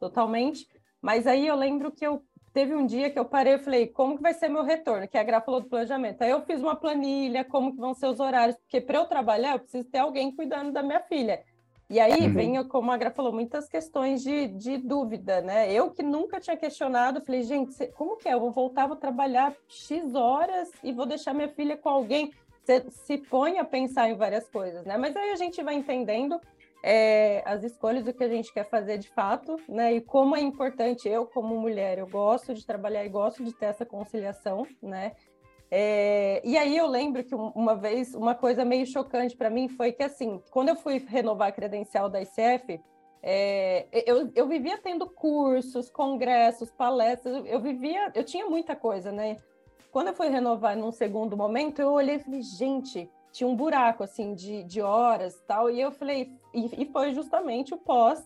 totalmente. 0.00 0.66
Mas 1.00 1.26
aí 1.26 1.46
eu 1.46 1.54
lembro 1.54 1.92
que 1.92 2.06
eu 2.06 2.22
teve 2.52 2.74
um 2.74 2.86
dia 2.86 3.10
que 3.10 3.18
eu 3.18 3.24
parei 3.24 3.54
e 3.54 3.58
falei, 3.58 3.86
como 3.86 4.16
que 4.16 4.22
vai 4.22 4.32
ser 4.32 4.48
meu 4.48 4.62
retorno? 4.62 5.06
Que 5.06 5.18
a 5.18 5.22
Gra 5.22 5.42
falou 5.42 5.60
do 5.60 5.68
planejamento. 5.68 6.22
Aí 6.22 6.30
eu 6.30 6.40
fiz 6.40 6.60
uma 6.62 6.74
planilha, 6.74 7.44
como 7.44 7.70
que 7.72 7.78
vão 7.78 7.92
ser 7.92 8.06
os 8.06 8.18
horários, 8.18 8.56
porque 8.56 8.80
para 8.80 8.98
eu 8.98 9.04
trabalhar 9.04 9.52
eu 9.52 9.58
preciso 9.58 9.86
ter 9.90 9.98
alguém 9.98 10.34
cuidando 10.34 10.72
da 10.72 10.82
minha 10.82 11.00
filha. 11.00 11.44
E 11.88 12.00
aí 12.00 12.26
uhum. 12.26 12.32
vem, 12.32 12.68
como 12.68 12.90
a 12.90 12.96
Gra 12.96 13.10
falou, 13.10 13.32
muitas 13.32 13.68
questões 13.68 14.22
de, 14.22 14.48
de 14.48 14.76
dúvida, 14.76 15.40
né? 15.40 15.72
Eu 15.72 15.90
que 15.90 16.02
nunca 16.02 16.40
tinha 16.40 16.56
questionado, 16.56 17.24
falei, 17.24 17.42
gente, 17.42 17.86
como 17.92 18.16
que 18.16 18.28
é? 18.28 18.34
Eu 18.34 18.40
vou 18.40 18.50
voltar, 18.50 18.88
vou 18.88 18.96
trabalhar 18.96 19.54
X 19.68 20.14
horas 20.14 20.70
e 20.82 20.92
vou 20.92 21.06
deixar 21.06 21.32
minha 21.32 21.48
filha 21.48 21.76
com 21.76 21.88
alguém 21.88 22.32
você 22.66 22.84
se 22.90 23.18
põe 23.18 23.58
a 23.58 23.64
pensar 23.64 24.10
em 24.10 24.16
várias 24.16 24.48
coisas, 24.48 24.84
né? 24.84 24.96
Mas 24.96 25.14
aí 25.14 25.30
a 25.30 25.36
gente 25.36 25.62
vai 25.62 25.74
entendendo 25.74 26.40
é, 26.82 27.42
as 27.46 27.62
escolhas 27.62 28.04
do 28.04 28.12
que 28.12 28.24
a 28.24 28.28
gente 28.28 28.52
quer 28.52 28.68
fazer 28.68 28.98
de 28.98 29.08
fato, 29.08 29.56
né? 29.68 29.94
E 29.94 30.00
como 30.00 30.34
é 30.34 30.40
importante, 30.40 31.08
eu 31.08 31.26
como 31.26 31.56
mulher, 31.60 31.98
eu 31.98 32.08
gosto 32.08 32.52
de 32.52 32.66
trabalhar 32.66 33.04
e 33.04 33.08
gosto 33.08 33.44
de 33.44 33.52
ter 33.52 33.66
essa 33.66 33.86
conciliação, 33.86 34.66
né? 34.82 35.12
É, 35.70 36.40
e 36.44 36.56
aí 36.56 36.76
eu 36.76 36.86
lembro 36.86 37.24
que 37.24 37.34
uma 37.34 37.74
vez, 37.74 38.14
uma 38.14 38.34
coisa 38.34 38.64
meio 38.64 38.86
chocante 38.86 39.36
para 39.36 39.50
mim 39.50 39.68
foi 39.68 39.92
que, 39.92 40.02
assim, 40.02 40.40
quando 40.50 40.68
eu 40.68 40.76
fui 40.76 40.98
renovar 40.98 41.48
a 41.48 41.52
credencial 41.52 42.08
da 42.08 42.20
ICF, 42.20 42.80
é, 43.22 43.86
eu, 44.06 44.30
eu 44.34 44.46
vivia 44.46 44.78
tendo 44.78 45.08
cursos, 45.08 45.90
congressos, 45.90 46.70
palestras, 46.70 47.44
eu 47.46 47.60
vivia, 47.60 48.12
eu 48.14 48.22
tinha 48.22 48.46
muita 48.46 48.76
coisa, 48.76 49.10
né? 49.10 49.36
Quando 49.90 50.08
eu 50.08 50.14
fui 50.14 50.28
renovar 50.28 50.76
num 50.76 50.92
segundo 50.92 51.36
momento, 51.36 51.80
eu 51.80 51.90
olhei 51.90 52.16
e 52.16 52.20
falei, 52.20 52.42
gente, 52.42 53.10
tinha 53.32 53.48
um 53.48 53.56
buraco 53.56 54.04
assim 54.04 54.34
de, 54.34 54.62
de 54.62 54.80
horas 54.80 55.42
tal. 55.46 55.68
E 55.70 55.80
eu 55.80 55.90
falei, 55.90 56.32
e, 56.54 56.82
e 56.82 56.86
foi 56.86 57.12
justamente 57.12 57.74
o 57.74 57.78
pós, 57.78 58.22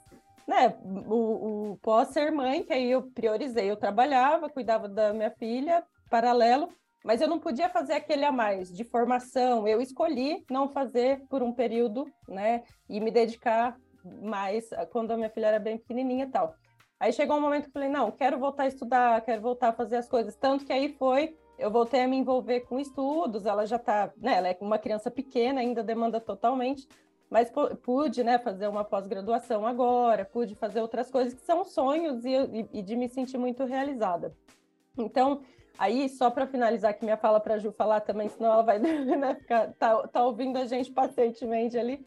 né? 0.47 0.77
O, 0.85 1.73
o 1.73 1.79
pós 1.81 2.09
ser 2.09 2.31
mãe, 2.31 2.63
que 2.63 2.73
aí 2.73 2.91
eu 2.91 3.03
priorizei. 3.03 3.71
Eu 3.71 3.77
trabalhava, 3.77 4.51
cuidava 4.51 4.89
da 4.89 5.13
minha 5.13 5.31
filha, 5.31 5.83
paralelo, 6.11 6.69
mas 7.05 7.21
eu 7.21 7.29
não 7.29 7.39
podia 7.39 7.69
fazer 7.69 7.95
aquele 7.95 8.25
a 8.25 8.33
mais 8.33 8.73
de 8.73 8.85
formação. 8.85 9.67
Eu 9.67 9.81
escolhi 9.81 10.45
não 10.51 10.69
fazer 10.69 11.23
por 11.29 11.43
um 11.43 11.53
período, 11.53 12.07
né? 12.29 12.63
E 12.89 13.01
me 13.01 13.11
dedicar 13.11 13.77
mais 14.23 14.69
quando 14.91 15.11
a 15.11 15.17
minha 15.17 15.31
filha 15.31 15.47
era 15.47 15.59
bem 15.59 15.79
pequenininha 15.79 16.25
e 16.25 16.31
tal. 16.31 16.55
Aí 16.99 17.13
chegou 17.13 17.37
um 17.37 17.41
momento 17.41 17.65
que 17.65 17.69
eu 17.71 17.73
falei, 17.73 17.89
não, 17.89 18.11
quero 18.11 18.39
voltar 18.39 18.65
a 18.65 18.69
estudar, 18.69 19.21
quero 19.23 19.41
voltar 19.41 19.69
a 19.69 19.73
fazer 19.73 19.97
as 19.97 20.09
coisas. 20.09 20.37
Tanto 20.37 20.67
que 20.67 20.73
aí 20.73 20.95
foi 20.99 21.35
eu 21.61 21.71
voltei 21.71 22.01
a 22.01 22.09
me 22.09 22.17
envolver 22.17 22.61
com 22.61 22.81
estudos, 22.81 23.45
ela 23.45 23.67
já 23.67 23.77
está, 23.77 24.11
né, 24.17 24.39
ela 24.39 24.49
é 24.49 24.57
uma 24.61 24.79
criança 24.79 25.11
pequena, 25.11 25.61
ainda 25.61 25.85
demanda 25.85 26.19
totalmente, 26.19 26.89
mas 27.29 27.53
pude, 27.83 28.25
né, 28.25 28.39
fazer 28.39 28.67
uma 28.67 28.83
pós-graduação 28.83 29.67
agora, 29.67 30.25
pude 30.25 30.55
fazer 30.55 30.81
outras 30.81 31.11
coisas 31.11 31.35
que 31.35 31.43
são 31.43 31.63
sonhos 31.63 32.25
e, 32.25 32.33
e, 32.33 32.69
e 32.73 32.83
de 32.83 32.97
me 32.97 33.09
sentir 33.09 33.37
muito 33.37 33.65
realizada. 33.65 34.35
Então, 34.99 35.43
aí, 35.81 36.11
só 36.11 36.31
para 36.31 36.47
finalizar 36.47 36.93
que 36.93 37.03
minha 37.03 37.17
fala 37.17 37.41
para 37.41 37.55
a 37.55 37.59
Ju 37.59 37.73
falar 37.73 38.03
também, 38.03 38.29
senão 38.29 38.53
ela 38.53 38.63
vai 38.63 38.79
né, 38.79 39.35
ficar, 39.35 39.73
tá, 39.79 40.07
tá 40.09 40.23
ouvindo 40.23 40.59
a 40.59 40.67
gente 40.67 40.93
pacientemente 40.93 41.79
ali, 41.79 42.05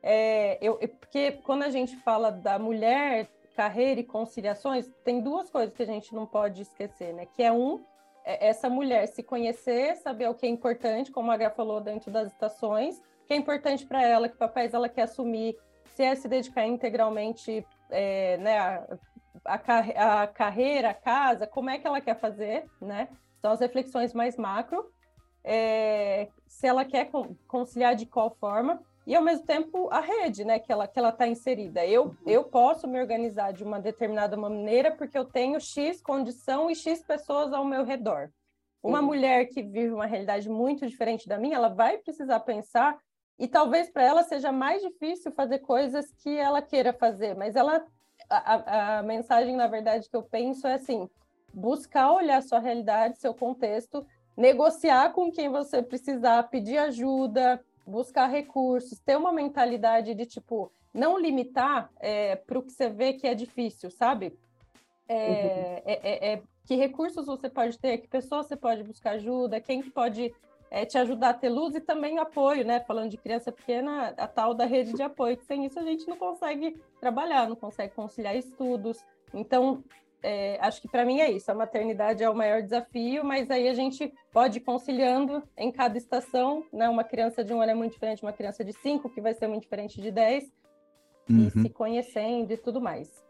é, 0.00 0.56
eu, 0.62 0.78
porque 1.00 1.32
quando 1.32 1.64
a 1.64 1.68
gente 1.68 1.96
fala 1.96 2.30
da 2.30 2.60
mulher, 2.60 3.28
carreira 3.56 4.00
e 4.00 4.04
conciliações, 4.04 4.88
tem 5.02 5.20
duas 5.20 5.50
coisas 5.50 5.74
que 5.74 5.82
a 5.82 5.86
gente 5.86 6.14
não 6.14 6.24
pode 6.24 6.62
esquecer, 6.62 7.12
né? 7.12 7.26
Que 7.26 7.42
é 7.42 7.50
um, 7.50 7.84
é, 8.24 8.46
essa 8.50 8.70
mulher 8.70 9.08
se 9.08 9.20
conhecer, 9.20 9.96
saber 9.96 10.28
o 10.28 10.34
que 10.34 10.46
é 10.46 10.48
importante, 10.48 11.10
como 11.10 11.32
a 11.32 11.36
Gra 11.36 11.50
falou 11.50 11.80
dentro 11.80 12.12
das 12.12 12.28
estações, 12.28 12.98
o 12.98 13.26
que 13.26 13.34
é 13.34 13.36
importante 13.36 13.84
para 13.84 14.00
ela, 14.00 14.28
que 14.28 14.36
papéis 14.36 14.74
ela 14.74 14.88
quer 14.88 15.02
assumir, 15.02 15.56
se 15.86 16.04
é 16.04 16.14
se 16.14 16.28
dedicar 16.28 16.64
integralmente 16.64 17.66
é, 17.90 18.36
né, 18.36 18.86
a, 19.44 19.54
a, 19.54 20.22
a, 20.22 20.26
carreira, 20.26 20.90
a 20.90 20.94
casa, 20.94 21.46
como 21.46 21.70
é 21.70 21.78
que 21.78 21.86
ela 21.86 22.00
quer 22.00 22.18
fazer, 22.18 22.64
né? 22.80 23.08
São 23.40 23.52
as 23.52 23.60
reflexões 23.60 24.12
mais 24.12 24.36
macro. 24.36 24.90
É, 25.44 26.28
se 26.46 26.66
ela 26.66 26.84
quer 26.84 27.10
conciliar 27.46 27.94
de 27.94 28.06
qual 28.06 28.30
forma. 28.38 28.82
e 29.06 29.14
ao 29.14 29.22
mesmo 29.22 29.46
tempo 29.46 29.88
a 29.90 30.00
rede, 30.00 30.44
né, 30.44 30.58
que 30.58 30.70
ela 30.70 30.86
que 30.86 30.98
ela 30.98 31.08
está 31.10 31.26
inserida. 31.26 31.86
Eu 31.86 32.06
uhum. 32.06 32.16
eu 32.26 32.44
posso 32.44 32.86
me 32.86 33.00
organizar 33.00 33.52
de 33.52 33.64
uma 33.64 33.80
determinada 33.80 34.36
maneira 34.36 34.90
porque 34.90 35.16
eu 35.16 35.24
tenho 35.24 35.60
x 35.60 36.02
condição 36.02 36.70
e 36.70 36.74
x 36.74 37.02
pessoas 37.02 37.52
ao 37.52 37.64
meu 37.64 37.84
redor. 37.84 38.30
Uma 38.82 39.02
mulher 39.02 39.46
que 39.46 39.62
vive 39.62 39.92
uma 39.92 40.06
realidade 40.06 40.48
muito 40.48 40.86
diferente 40.86 41.28
da 41.28 41.38
minha, 41.38 41.56
ela 41.56 41.68
vai 41.68 41.98
precisar 41.98 42.40
pensar 42.40 42.98
e 43.38 43.46
talvez 43.46 43.90
para 43.90 44.02
ela 44.02 44.22
seja 44.22 44.52
mais 44.52 44.82
difícil 44.82 45.32
fazer 45.32 45.60
coisas 45.60 46.12
que 46.22 46.36
ela 46.36 46.60
queira 46.60 46.92
fazer, 46.92 47.34
mas 47.36 47.56
ela 47.56 47.84
a, 48.28 48.98
a, 48.98 49.02
mensagem 49.02 49.56
na 49.56 49.66
verdade 49.66 50.08
que 50.08 50.16
eu 50.16 50.22
penso 50.22 50.66
é 50.66 50.74
assim: 50.74 51.08
buscar 51.52 52.12
olhar 52.12 52.42
sua 52.42 52.58
realidade, 52.58 53.18
seu 53.18 53.34
contexto, 53.34 54.06
negociar 54.36 55.12
com 55.12 55.30
quem 55.30 55.48
você 55.48 55.82
precisar, 55.82 56.42
pedir 56.44 56.78
ajuda, 56.78 57.60
buscar 57.86 58.26
recursos, 58.26 58.98
ter 59.00 59.16
uma 59.16 59.32
mentalidade 59.32 60.14
de 60.14 60.26
tipo 60.26 60.70
não 60.92 61.18
limitar 61.18 61.90
é, 62.00 62.36
para 62.36 62.58
o 62.58 62.62
que 62.62 62.72
você 62.72 62.88
vê 62.88 63.12
que 63.12 63.26
é 63.26 63.34
difícil, 63.34 63.90
sabe? 63.90 64.38
É, 65.06 65.14
uhum. 65.14 65.92
é, 65.92 66.00
é, 66.02 66.32
é, 66.32 66.42
que 66.66 66.74
recursos 66.74 67.26
você 67.26 67.48
pode 67.48 67.78
ter, 67.78 67.98
que 67.98 68.08
pessoas 68.08 68.46
você 68.46 68.56
pode 68.56 68.82
buscar 68.82 69.12
ajuda, 69.12 69.60
quem 69.60 69.80
que 69.80 69.90
pode 69.90 70.34
é, 70.70 70.84
te 70.84 70.98
ajudar 70.98 71.30
a 71.30 71.34
ter 71.34 71.48
luz 71.48 71.74
e 71.74 71.80
também 71.80 72.18
apoio, 72.18 72.64
né? 72.64 72.80
Falando 72.80 73.10
de 73.10 73.16
criança 73.16 73.50
pequena, 73.50 74.14
a 74.16 74.26
tal 74.26 74.54
da 74.54 74.64
rede 74.64 74.92
de 74.92 75.02
apoio, 75.02 75.36
que 75.36 75.44
sem 75.44 75.64
isso 75.64 75.78
a 75.78 75.82
gente 75.82 76.06
não 76.08 76.16
consegue 76.16 76.80
trabalhar, 77.00 77.48
não 77.48 77.56
consegue 77.56 77.94
conciliar 77.94 78.36
estudos. 78.36 78.98
Então, 79.32 79.82
é, 80.22 80.58
acho 80.60 80.80
que 80.80 80.88
para 80.88 81.04
mim 81.04 81.20
é 81.20 81.30
isso. 81.30 81.50
A 81.50 81.54
maternidade 81.54 82.22
é 82.22 82.28
o 82.28 82.34
maior 82.34 82.62
desafio, 82.62 83.24
mas 83.24 83.50
aí 83.50 83.68
a 83.68 83.74
gente 83.74 84.12
pode 84.32 84.58
ir 84.58 84.60
conciliando 84.60 85.42
em 85.56 85.70
cada 85.70 85.96
estação, 85.96 86.64
né? 86.72 86.88
Uma 86.88 87.04
criança 87.04 87.44
de 87.44 87.52
um 87.52 87.60
ano 87.60 87.72
é 87.72 87.74
muito 87.74 87.92
diferente 87.92 88.18
de 88.18 88.24
uma 88.24 88.32
criança 88.32 88.64
de 88.64 88.72
cinco, 88.72 89.08
que 89.08 89.20
vai 89.20 89.34
ser 89.34 89.46
muito 89.46 89.62
diferente 89.62 90.00
de 90.00 90.10
dez, 90.10 90.44
uhum. 91.30 91.46
e 91.46 91.50
se 91.50 91.68
conhecendo 91.70 92.52
e 92.52 92.56
tudo 92.56 92.80
mais. 92.80 93.26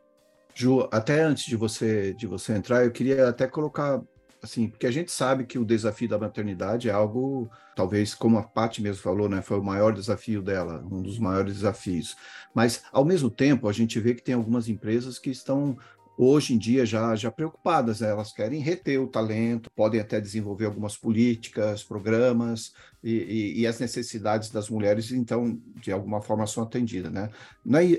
Ju, 0.54 0.88
até 0.90 1.21
antes 1.21 1.45
de 1.45 1.57
você 1.57 2.12
de 2.14 2.26
você 2.26 2.54
entrar, 2.54 2.85
eu 2.85 2.90
queria 2.90 3.28
até 3.28 3.47
colocar 3.47 4.02
assim, 4.42 4.68
porque 4.68 4.87
a 4.87 4.90
gente 4.90 5.11
sabe 5.11 5.45
que 5.45 5.59
o 5.59 5.64
desafio 5.64 6.09
da 6.09 6.18
maternidade 6.18 6.88
é 6.88 6.92
algo, 6.92 7.50
talvez, 7.75 8.14
como 8.14 8.38
a 8.38 8.42
Paty 8.42 8.83
mesmo 8.83 9.02
falou, 9.02 9.28
né, 9.28 9.42
foi 9.42 9.59
o 9.59 9.64
maior 9.64 9.92
desafio 9.92 10.42
dela, 10.42 10.85
um 10.90 11.02
dos 11.02 11.18
maiores 11.18 11.54
desafios. 11.54 12.16
Mas, 12.54 12.83
ao 12.92 13.04
mesmo 13.04 13.30
tempo, 13.30 13.68
a 13.68 13.73
gente 13.73 13.99
vê 14.00 14.14
que 14.14 14.23
tem 14.23 14.35
algumas 14.35 14.68
empresas 14.68 15.18
que 15.18 15.30
estão 15.30 15.76
hoje 16.18 16.52
em 16.52 16.59
dia 16.59 16.85
já, 16.85 17.14
já 17.14 17.30
preocupadas, 17.30 18.00
né? 18.00 18.11
elas 18.11 18.33
querem 18.33 18.61
reter 18.61 19.00
o 19.00 19.07
talento, 19.07 19.71
podem 19.71 20.00
até 20.00 20.21
desenvolver 20.21 20.66
algumas 20.66 20.97
políticas, 20.97 21.85
programas, 21.85 22.75
e, 23.04 23.12
e, 23.12 23.61
e, 23.61 23.66
as 23.66 23.78
necessidades 23.78 24.50
das 24.50 24.68
mulheres, 24.68 25.12
então, 25.12 25.61
de 25.80 25.92
alguma 25.92 26.21
forma, 26.21 26.45
são 26.49 26.64
atendidas. 26.64 27.12
Né? 27.12 27.30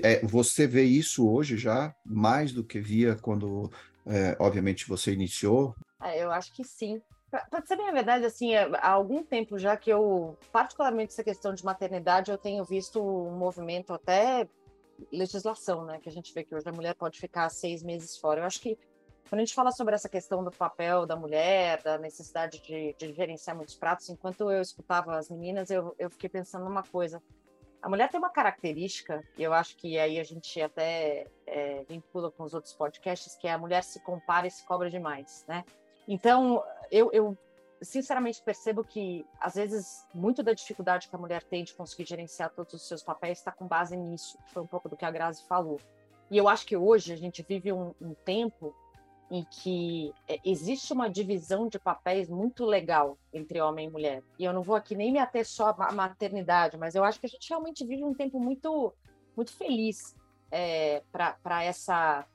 É, 0.02 0.12
é, 0.12 0.26
você 0.26 0.66
vê 0.66 0.82
isso 0.82 1.26
hoje 1.26 1.56
já 1.56 1.94
mais 2.04 2.52
do 2.52 2.62
que 2.62 2.78
via 2.78 3.14
quando, 3.14 3.70
é, 4.04 4.36
obviamente, 4.38 4.86
você 4.86 5.14
iniciou? 5.14 5.74
É, 6.02 6.22
eu 6.22 6.30
acho 6.30 6.52
que 6.52 6.64
sim. 6.64 7.00
Para 7.30 7.64
ser 7.64 7.76
bem 7.76 7.88
a 7.88 7.92
verdade, 7.92 8.24
assim, 8.24 8.54
é, 8.54 8.68
há 8.78 8.90
algum 8.90 9.22
tempo 9.22 9.56
já 9.58 9.76
que 9.76 9.90
eu, 9.90 10.36
particularmente 10.50 11.12
essa 11.12 11.22
questão 11.22 11.54
de 11.54 11.64
maternidade, 11.64 12.30
eu 12.30 12.38
tenho 12.38 12.64
visto 12.64 13.00
um 13.00 13.36
movimento 13.36 13.92
até 13.92 14.48
legislação, 15.12 15.84
né? 15.84 16.00
Que 16.00 16.08
a 16.08 16.12
gente 16.12 16.34
vê 16.34 16.42
que 16.42 16.54
hoje 16.54 16.68
a 16.68 16.72
mulher 16.72 16.94
pode 16.94 17.20
ficar 17.20 17.48
seis 17.48 17.82
meses 17.82 18.16
fora. 18.16 18.40
Eu 18.40 18.44
acho 18.44 18.60
que 18.60 18.76
quando 19.28 19.40
a 19.40 19.44
gente 19.44 19.54
fala 19.54 19.70
sobre 19.70 19.94
essa 19.94 20.08
questão 20.08 20.42
do 20.42 20.50
papel 20.50 21.06
da 21.06 21.14
mulher, 21.14 21.80
da 21.82 21.96
necessidade 21.96 22.60
de, 22.60 22.94
de 22.98 23.12
gerenciar 23.12 23.56
muitos 23.56 23.76
pratos, 23.76 24.08
enquanto 24.10 24.50
eu 24.50 24.60
escutava 24.60 25.16
as 25.16 25.30
meninas, 25.30 25.70
eu, 25.70 25.94
eu 26.00 26.10
fiquei 26.10 26.28
pensando 26.28 26.64
numa 26.64 26.82
coisa. 26.82 27.22
A 27.80 27.88
mulher 27.88 28.10
tem 28.10 28.18
uma 28.18 28.28
característica, 28.28 29.22
e 29.38 29.42
eu 29.42 29.54
acho 29.54 29.76
que 29.76 29.98
aí 29.98 30.18
a 30.18 30.24
gente 30.24 30.60
até 30.60 31.28
é, 31.46 31.84
vincula 31.88 32.30
com 32.30 32.42
os 32.42 32.52
outros 32.52 32.74
podcasts, 32.74 33.36
que 33.36 33.46
é 33.46 33.52
a 33.52 33.58
mulher 33.58 33.84
se 33.84 34.00
compara 34.00 34.46
e 34.46 34.50
se 34.50 34.66
cobra 34.66 34.90
demais, 34.90 35.44
né? 35.46 35.64
Então, 36.10 36.60
eu, 36.90 37.08
eu 37.12 37.38
sinceramente 37.80 38.42
percebo 38.42 38.82
que 38.82 39.24
às 39.40 39.54
vezes 39.54 40.04
muito 40.12 40.42
da 40.42 40.52
dificuldade 40.52 41.08
que 41.08 41.14
a 41.14 41.18
mulher 41.18 41.44
tem 41.44 41.62
de 41.62 41.72
conseguir 41.72 42.04
gerenciar 42.04 42.50
todos 42.50 42.74
os 42.74 42.82
seus 42.82 43.00
papéis 43.00 43.38
está 43.38 43.52
com 43.52 43.64
base 43.64 43.96
nisso, 43.96 44.36
que 44.44 44.52
foi 44.52 44.60
um 44.60 44.66
pouco 44.66 44.88
do 44.88 44.96
que 44.96 45.04
a 45.04 45.10
Grazi 45.10 45.44
falou. 45.44 45.78
E 46.28 46.36
eu 46.36 46.48
acho 46.48 46.66
que 46.66 46.76
hoje 46.76 47.12
a 47.12 47.16
gente 47.16 47.44
vive 47.48 47.72
um, 47.72 47.94
um 48.00 48.12
tempo 48.12 48.74
em 49.30 49.44
que 49.44 50.12
é, 50.26 50.40
existe 50.44 50.92
uma 50.92 51.08
divisão 51.08 51.68
de 51.68 51.78
papéis 51.78 52.28
muito 52.28 52.64
legal 52.64 53.16
entre 53.32 53.60
homem 53.60 53.86
e 53.86 53.90
mulher. 53.90 54.24
E 54.36 54.44
eu 54.44 54.52
não 54.52 54.64
vou 54.64 54.74
aqui 54.74 54.96
nem 54.96 55.12
me 55.12 55.20
ater 55.20 55.46
só 55.46 55.68
à 55.78 55.92
maternidade, 55.92 56.76
mas 56.76 56.96
eu 56.96 57.04
acho 57.04 57.20
que 57.20 57.26
a 57.26 57.28
gente 57.28 57.48
realmente 57.48 57.86
vive 57.86 58.02
um 58.02 58.14
tempo 58.14 58.40
muito, 58.40 58.92
muito 59.36 59.52
feliz 59.52 60.16
é, 60.50 61.04
para 61.12 61.62
essa 61.62 62.26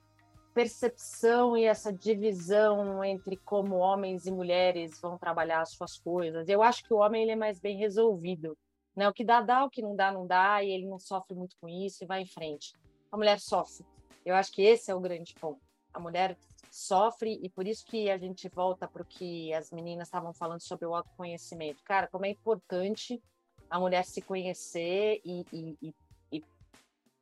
percepção 0.56 1.54
e 1.54 1.64
essa 1.64 1.92
divisão 1.92 3.04
entre 3.04 3.36
como 3.36 3.76
homens 3.76 4.24
e 4.24 4.30
mulheres 4.30 4.98
vão 5.02 5.18
trabalhar 5.18 5.60
as 5.60 5.72
suas 5.72 5.98
coisas. 5.98 6.48
Eu 6.48 6.62
acho 6.62 6.82
que 6.82 6.94
o 6.94 6.96
homem 6.96 7.24
ele 7.24 7.32
é 7.32 7.36
mais 7.36 7.60
bem 7.60 7.76
resolvido, 7.76 8.56
né? 8.96 9.06
O 9.06 9.12
que 9.12 9.22
dá 9.22 9.42
dá, 9.42 9.66
o 9.66 9.68
que 9.68 9.82
não 9.82 9.94
dá 9.94 10.10
não 10.10 10.26
dá 10.26 10.64
e 10.64 10.70
ele 10.70 10.86
não 10.86 10.98
sofre 10.98 11.36
muito 11.36 11.54
com 11.60 11.68
isso 11.68 12.02
e 12.02 12.06
vai 12.06 12.22
em 12.22 12.26
frente. 12.26 12.72
A 13.12 13.18
mulher 13.18 13.38
sofre. 13.38 13.84
Eu 14.24 14.34
acho 14.34 14.50
que 14.50 14.62
esse 14.62 14.90
é 14.90 14.94
o 14.94 15.00
grande 15.00 15.34
ponto. 15.34 15.60
A 15.92 16.00
mulher 16.00 16.38
sofre 16.70 17.38
e 17.42 17.50
por 17.50 17.66
isso 17.66 17.84
que 17.84 18.08
a 18.08 18.16
gente 18.16 18.48
volta 18.48 18.88
para 18.88 19.02
o 19.02 19.06
que 19.06 19.52
as 19.52 19.70
meninas 19.70 20.08
estavam 20.08 20.32
falando 20.32 20.62
sobre 20.62 20.86
o 20.86 20.94
autoconhecimento. 20.94 21.84
Cara, 21.84 22.08
como 22.08 22.24
é 22.24 22.30
importante 22.30 23.22
a 23.68 23.78
mulher 23.78 24.06
se 24.06 24.22
conhecer 24.22 25.20
e, 25.22 25.44
e, 25.52 25.94
e 26.32 26.44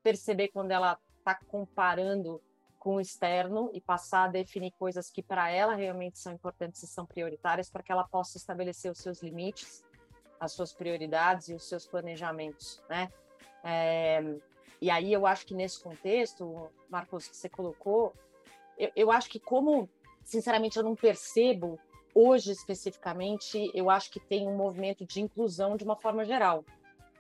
perceber 0.05 0.51
quando 0.53 0.71
ela 0.71 0.97
está 1.19 1.35
comparando 1.49 2.41
com 2.85 2.97
o 2.97 3.01
externo 3.01 3.71
e 3.73 3.81
passar 3.81 4.25
a 4.25 4.29
definir 4.29 4.71
coisas 4.73 5.11
que 5.11 5.23
para 5.23 5.51
ela 5.51 5.75
realmente 5.75 6.19
são 6.19 6.35
importantes 6.35 6.83
e 6.83 6.87
são 6.87 7.07
prioritárias 7.07 7.71
para 7.71 7.83
que 7.83 7.91
ela 7.91 8.05
possa 8.05 8.37
estabelecer 8.37 8.93
os 8.93 8.99
seus 8.99 9.23
limites, 9.23 9.83
as 10.39 10.53
suas 10.53 10.75
prioridades 10.75 11.49
e 11.49 11.55
os 11.55 11.67
seus 11.67 11.87
planejamentos, 11.87 12.83
né? 12.91 13.11
É, 13.65 14.23
e 14.83 14.91
aí 14.91 15.11
eu 15.11 15.27
acho 15.27 15.47
que 15.47 15.55
nesse 15.55 15.83
contexto, 15.83 16.71
Marcos, 16.91 17.27
que 17.27 17.35
você 17.35 17.49
colocou, 17.49 18.13
eu, 18.77 18.93
eu 18.95 19.11
acho 19.11 19.31
que 19.31 19.41
como, 19.41 19.89
sinceramente, 20.23 20.77
eu 20.77 20.85
não 20.85 20.95
percebo 20.95 21.81
hoje 22.15 22.53
especificamente, 22.53 23.71
eu 23.73 23.89
acho 23.89 24.11
que 24.11 24.21
tem 24.21 24.47
um 24.47 24.57
movimento 24.57 25.07
de 25.07 25.23
inclusão 25.23 25.75
de 25.75 25.85
uma 25.85 25.97
forma 25.97 26.23
geral 26.23 26.63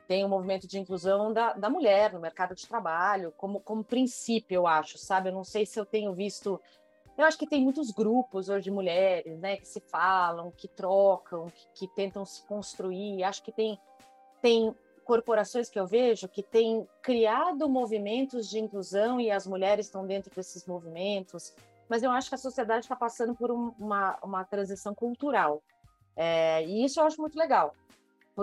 tem 0.06 0.24
um 0.24 0.28
movimento 0.28 0.66
de 0.66 0.78
inclusão 0.78 1.32
da, 1.32 1.52
da 1.52 1.70
mulher 1.70 2.12
no 2.12 2.20
mercado 2.20 2.54
de 2.54 2.66
trabalho, 2.66 3.32
como, 3.36 3.60
como 3.60 3.84
princípio, 3.84 4.56
eu 4.56 4.66
acho, 4.66 4.98
sabe? 4.98 5.28
Eu 5.28 5.32
não 5.32 5.44
sei 5.44 5.64
se 5.64 5.78
eu 5.78 5.86
tenho 5.86 6.12
visto. 6.12 6.60
Eu 7.16 7.24
acho 7.24 7.38
que 7.38 7.46
tem 7.46 7.62
muitos 7.62 7.90
grupos 7.90 8.48
hoje 8.48 8.64
de 8.64 8.70
mulheres, 8.70 9.38
né, 9.38 9.56
que 9.56 9.68
se 9.68 9.80
falam, 9.80 10.50
que 10.50 10.66
trocam, 10.66 11.46
que, 11.48 11.86
que 11.86 11.94
tentam 11.94 12.24
se 12.24 12.42
construir. 12.42 13.22
Acho 13.22 13.42
que 13.42 13.52
tem, 13.52 13.78
tem 14.42 14.74
corporações 15.04 15.68
que 15.68 15.78
eu 15.78 15.86
vejo 15.86 16.28
que 16.28 16.42
têm 16.42 16.88
criado 17.02 17.68
movimentos 17.68 18.48
de 18.48 18.58
inclusão 18.58 19.20
e 19.20 19.30
as 19.30 19.46
mulheres 19.46 19.86
estão 19.86 20.06
dentro 20.06 20.34
desses 20.34 20.66
movimentos, 20.66 21.54
mas 21.88 22.02
eu 22.02 22.10
acho 22.10 22.28
que 22.28 22.34
a 22.34 22.38
sociedade 22.38 22.86
está 22.86 22.96
passando 22.96 23.34
por 23.34 23.52
um, 23.52 23.72
uma, 23.78 24.18
uma 24.22 24.44
transição 24.44 24.94
cultural. 24.94 25.62
É, 26.16 26.64
e 26.64 26.84
isso 26.84 27.00
eu 27.00 27.04
acho 27.04 27.20
muito 27.20 27.38
legal. 27.38 27.74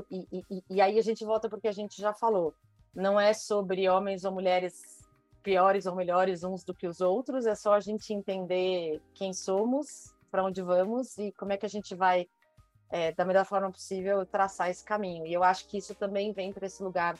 E, 0.09 0.27
e, 0.49 0.63
e 0.69 0.81
aí 0.81 0.97
a 0.97 1.01
gente 1.01 1.25
volta 1.25 1.49
porque 1.49 1.67
a 1.67 1.71
gente 1.71 2.01
já 2.01 2.13
falou. 2.13 2.53
Não 2.93 3.19
é 3.19 3.33
sobre 3.33 3.89
homens 3.89 4.25
ou 4.25 4.31
mulheres 4.31 5.01
piores 5.41 5.85
ou 5.85 5.95
melhores 5.95 6.43
uns 6.43 6.63
do 6.63 6.73
que 6.73 6.87
os 6.87 7.01
outros, 7.01 7.45
é 7.45 7.55
só 7.55 7.73
a 7.73 7.79
gente 7.79 8.13
entender 8.13 9.01
quem 9.13 9.33
somos, 9.33 10.13
para 10.29 10.43
onde 10.43 10.61
vamos 10.61 11.17
e 11.17 11.31
como 11.33 11.51
é 11.51 11.57
que 11.57 11.65
a 11.65 11.69
gente 11.69 11.95
vai, 11.95 12.27
é, 12.89 13.11
da 13.11 13.25
melhor 13.25 13.45
forma 13.45 13.71
possível, 13.71 14.25
traçar 14.25 14.69
esse 14.69 14.83
caminho. 14.83 15.25
E 15.25 15.33
eu 15.33 15.43
acho 15.43 15.67
que 15.67 15.77
isso 15.77 15.93
também 15.95 16.31
vem 16.31 16.53
para 16.53 16.65
esse 16.65 16.81
lugar 16.81 17.17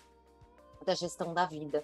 da 0.85 0.95
gestão 0.95 1.33
da 1.33 1.45
vida. 1.45 1.83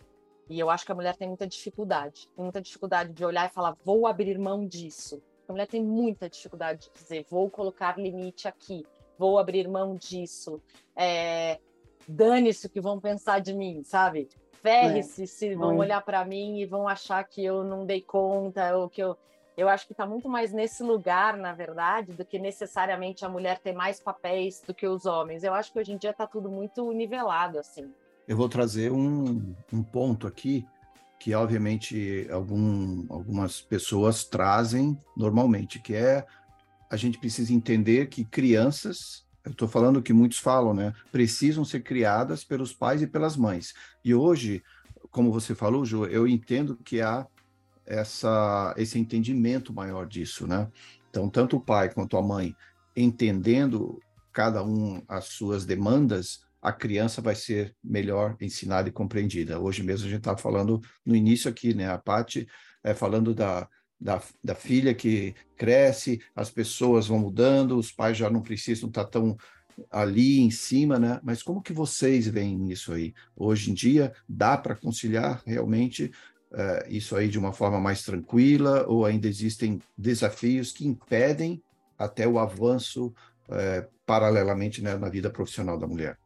E 0.49 0.57
eu 0.59 0.69
acho 0.69 0.85
que 0.85 0.91
a 0.91 0.95
mulher 0.95 1.15
tem 1.17 1.27
muita 1.27 1.45
dificuldade, 1.45 2.29
muita 2.37 2.61
dificuldade 2.61 3.11
de 3.11 3.25
olhar 3.25 3.49
e 3.49 3.53
falar, 3.53 3.75
vou 3.83 4.07
abrir 4.07 4.37
mão 4.37 4.65
disso. 4.65 5.21
A 5.47 5.51
mulher 5.51 5.67
tem 5.67 5.83
muita 5.83 6.29
dificuldade 6.29 6.87
de 6.87 6.93
dizer, 6.93 7.25
vou 7.29 7.49
colocar 7.49 7.97
limite 7.97 8.47
aqui, 8.47 8.85
vou 9.17 9.37
abrir 9.39 9.67
mão 9.67 9.95
disso. 9.95 10.61
É, 10.95 11.59
Dane-se 12.07 12.67
o 12.67 12.69
que 12.69 12.79
vão 12.79 12.99
pensar 12.99 13.39
de 13.39 13.53
mim, 13.53 13.83
sabe? 13.83 14.29
Ferre-se 14.61 15.23
é, 15.23 15.25
se 15.25 15.55
vão 15.55 15.77
olhar 15.77 16.01
para 16.01 16.23
mim 16.23 16.59
e 16.59 16.65
vão 16.65 16.87
achar 16.87 17.23
que 17.23 17.43
eu 17.43 17.63
não 17.63 17.85
dei 17.85 18.01
conta 18.01 18.75
ou 18.75 18.89
que 18.89 19.01
eu. 19.01 19.17
Eu 19.57 19.67
acho 19.67 19.87
que 19.87 19.91
está 19.91 20.05
muito 20.05 20.29
mais 20.29 20.53
nesse 20.53 20.83
lugar, 20.83 21.35
na 21.35 21.51
verdade, 21.51 22.13
do 22.13 22.23
que 22.23 22.37
necessariamente 22.37 23.25
a 23.25 23.29
mulher 23.29 23.57
ter 23.59 23.73
mais 23.73 23.99
papéis 23.99 24.61
do 24.65 24.73
que 24.73 24.87
os 24.87 25.07
homens. 25.07 25.43
Eu 25.43 25.51
acho 25.53 25.73
que 25.73 25.79
hoje 25.79 25.93
em 25.93 25.97
dia 25.97 26.11
está 26.11 26.27
tudo 26.27 26.47
muito 26.47 26.91
nivelado, 26.91 27.57
assim. 27.57 27.91
Eu 28.27 28.37
vou 28.37 28.47
trazer 28.47 28.91
um, 28.91 29.55
um 29.73 29.81
ponto 29.81 30.27
aqui 30.27 30.63
que, 31.19 31.33
obviamente, 31.33 32.27
algum, 32.31 33.05
algumas 33.09 33.59
pessoas 33.59 34.23
trazem 34.23 34.95
normalmente, 35.15 35.79
que 35.79 35.95
é 35.95 36.23
a 36.89 36.95
gente 36.95 37.19
precisa 37.19 37.53
entender 37.53 38.07
que 38.07 38.23
crianças 38.23 39.25
Eu 39.43 39.51
estou 39.51 39.67
falando 39.67 40.01
que 40.01 40.11
muitos 40.11 40.39
falam, 40.39 40.73
né? 40.73 40.93
Precisam 41.09 41.63
ser 41.63 41.79
criadas 41.79 42.43
pelos 42.43 42.73
pais 42.73 43.01
e 43.01 43.07
pelas 43.07 43.37
mães. 43.37 43.73
E 44.03 44.13
hoje, 44.13 44.61
como 45.09 45.31
você 45.31 45.55
falou, 45.55 45.85
Ju, 45.85 46.05
eu 46.05 46.27
entendo 46.27 46.75
que 46.75 46.99
há 46.99 47.25
essa, 47.85 48.73
esse 48.77 48.99
entendimento 48.99 49.73
maior 49.73 50.05
disso, 50.05 50.45
né? 50.45 50.69
Então, 51.09 51.29
tanto 51.29 51.55
o 51.55 51.61
pai 51.61 51.93
quanto 51.93 52.17
a 52.17 52.21
mãe 52.21 52.53
entendendo 52.93 53.99
cada 54.33 54.61
um 54.63 55.01
as 55.07 55.25
suas 55.25 55.65
demandas, 55.65 56.41
a 56.61 56.73
criança 56.73 57.21
vai 57.21 57.33
ser 57.33 57.73
melhor 57.81 58.35
ensinada 58.41 58.89
e 58.89 58.91
compreendida. 58.91 59.59
Hoje 59.59 59.81
mesmo 59.81 60.07
a 60.07 60.09
gente 60.09 60.19
estava 60.19 60.37
falando 60.37 60.81
no 61.05 61.15
início 61.15 61.49
aqui, 61.49 61.73
né? 61.73 61.89
A 61.89 61.97
parte 61.97 62.47
é, 62.83 62.93
falando 62.93 63.33
da, 63.33 63.67
da, 63.99 64.21
da, 64.43 64.55
filha 64.55 64.93
que 64.93 65.33
cresce, 65.55 66.21
as 66.35 66.49
pessoas 66.49 67.07
vão 67.07 67.19
mudando, 67.19 67.77
os 67.77 67.91
pais 67.91 68.17
já 68.17 68.29
não 68.29 68.41
precisam 68.41 68.89
estar 68.89 69.05
tão 69.05 69.37
ali 69.91 70.39
em 70.39 70.49
cima, 70.51 70.97
né? 70.97 71.19
Mas 71.23 71.43
como 71.43 71.61
que 71.61 71.73
vocês 71.73 72.27
veem 72.27 72.71
isso 72.71 72.93
aí? 72.93 73.13
Hoje 73.35 73.71
em 73.71 73.73
dia, 73.73 74.13
dá 74.27 74.57
para 74.57 74.75
conciliar 74.75 75.41
realmente 75.45 76.11
uh, 76.51 76.87
isso 76.89 77.15
aí 77.15 77.27
de 77.27 77.37
uma 77.37 77.53
forma 77.53 77.79
mais 77.79 78.03
tranquila 78.03 78.85
ou 78.87 79.05
ainda 79.05 79.27
existem 79.27 79.79
desafios 79.97 80.71
que 80.71 80.87
impedem 80.87 81.61
até 81.97 82.27
o 82.27 82.39
avanço 82.39 83.07
uh, 83.07 83.87
paralelamente 84.05 84.81
né, 84.81 84.95
na 84.95 85.09
vida 85.09 85.29
profissional 85.29 85.77
da 85.77 85.87
mulher? 85.87 86.17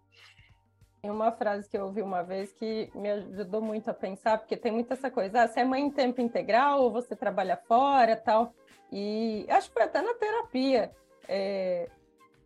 Tem 1.02 1.10
uma 1.10 1.32
frase 1.32 1.68
que 1.68 1.76
eu 1.76 1.86
ouvi 1.86 2.04
uma 2.04 2.22
vez 2.22 2.54
que 2.54 2.92
me 2.94 3.10
ajudou 3.10 3.60
muito 3.60 3.90
a 3.90 3.94
pensar, 3.94 4.38
porque 4.38 4.56
tem 4.56 4.72
muita 4.72 4.94
essa 4.94 5.10
coisa, 5.10 5.42
ah, 5.42 5.48
você 5.48 5.62
é 5.62 5.66
mãe 5.66 5.82
em 5.82 5.90
tempo 5.90 6.22
integral 6.22 6.84
ou 6.84 6.92
você 6.92 7.16
trabalha 7.16 7.58
fora 7.58 8.16
tal. 8.16 8.54
E 8.92 9.48
acho 9.50 9.70
que 9.70 9.74
foi 9.74 9.82
até 9.82 10.00
na 10.00 10.14
terapia. 10.14 10.92
É, 11.28 11.90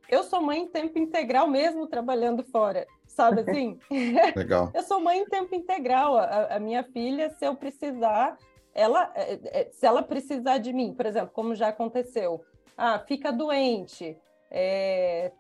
eu 0.07 0.24
sou 0.24 0.41
mãe 0.41 0.62
em 0.62 0.67
tempo 0.69 0.97
integral 0.97 1.50
mesmo 1.50 1.85
trabalhando 1.85 2.45
fora, 2.45 2.88
sabe 3.05 3.41
assim? 3.41 3.77
Legal. 4.33 4.71
eu 4.74 4.83
sou 4.83 5.01
mãe 5.01 5.19
em 5.19 5.25
tempo 5.25 5.53
integral. 5.53 6.17
A, 6.17 6.55
a 6.55 6.59
minha 6.59 6.81
filha, 6.81 7.31
se 7.31 7.45
eu 7.45 7.57
precisar, 7.57 8.38
ela, 8.74 9.12
é, 9.15 9.39
é, 9.43 9.69
se 9.74 9.85
ela 9.85 10.01
precisar 10.01 10.59
de 10.59 10.71
mim, 10.71 10.93
por 10.93 11.05
exemplo, 11.05 11.31
como 11.33 11.55
já 11.55 11.67
aconteceu, 11.67 12.41
ah, 12.77 13.00
fica 13.00 13.33
doente, 13.33 14.17
é, 14.50 15.33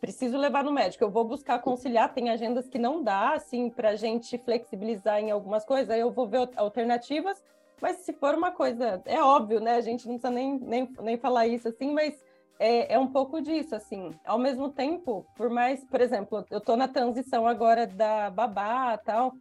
preciso 0.00 0.38
levar 0.38 0.64
no 0.64 0.72
médico, 0.72 1.04
eu 1.04 1.10
vou 1.10 1.24
buscar 1.24 1.58
conciliar, 1.60 2.12
tem 2.14 2.30
agendas 2.30 2.68
que 2.68 2.78
não 2.78 3.02
dá, 3.02 3.34
assim, 3.34 3.68
para 3.68 3.90
a 3.90 3.96
gente 3.96 4.38
flexibilizar 4.38 5.20
em 5.20 5.30
algumas 5.30 5.64
coisas, 5.64 5.90
aí 5.90 6.00
eu 6.00 6.10
vou 6.10 6.26
ver 6.26 6.48
alternativas, 6.56 7.42
mas 7.80 7.98
se 7.98 8.12
for 8.14 8.34
uma 8.34 8.50
coisa, 8.50 9.02
é 9.04 9.22
óbvio, 9.22 9.60
né, 9.60 9.74
a 9.74 9.80
gente 9.80 10.08
não 10.08 10.14
precisa 10.14 10.30
nem, 10.32 10.58
nem, 10.58 10.88
nem 11.00 11.16
falar 11.18 11.46
isso, 11.46 11.68
assim, 11.68 11.92
mas 11.92 12.14
é, 12.58 12.94
é 12.94 12.98
um 12.98 13.06
pouco 13.06 13.42
disso, 13.42 13.74
assim, 13.74 14.10
ao 14.24 14.38
mesmo 14.38 14.70
tempo, 14.70 15.26
por 15.36 15.50
mais, 15.50 15.84
por 15.84 16.00
exemplo, 16.00 16.44
eu 16.50 16.58
estou 16.58 16.76
na 16.76 16.88
transição 16.88 17.46
agora 17.46 17.86
da 17.86 18.30
babá 18.30 18.96
tal, 18.96 19.34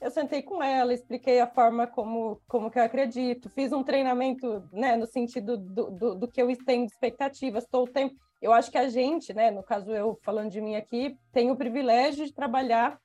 eu 0.00 0.10
sentei 0.10 0.42
com 0.42 0.62
ela, 0.62 0.92
expliquei 0.92 1.40
a 1.40 1.46
forma 1.46 1.86
como, 1.86 2.40
como 2.46 2.70
que 2.70 2.78
eu 2.78 2.82
acredito, 2.82 3.48
fiz 3.48 3.72
um 3.72 3.82
treinamento, 3.82 4.62
né, 4.72 4.96
no 4.96 5.06
sentido 5.06 5.56
do, 5.56 5.90
do, 5.90 6.14
do 6.16 6.28
que 6.28 6.42
eu 6.42 6.48
de 6.48 6.84
expectativas, 6.84 7.64
estou 7.64 7.84
o 7.84 7.88
tempo 7.88 8.25
eu 8.40 8.52
acho 8.52 8.70
que 8.70 8.78
a 8.78 8.88
gente, 8.88 9.32
né, 9.32 9.50
no 9.50 9.62
caso 9.62 9.90
eu 9.92 10.18
falando 10.22 10.50
de 10.50 10.60
mim 10.60 10.76
aqui, 10.76 11.18
tem 11.32 11.50
o 11.50 11.56
privilégio 11.56 12.26
de 12.26 12.32
trabalhar 12.32 13.00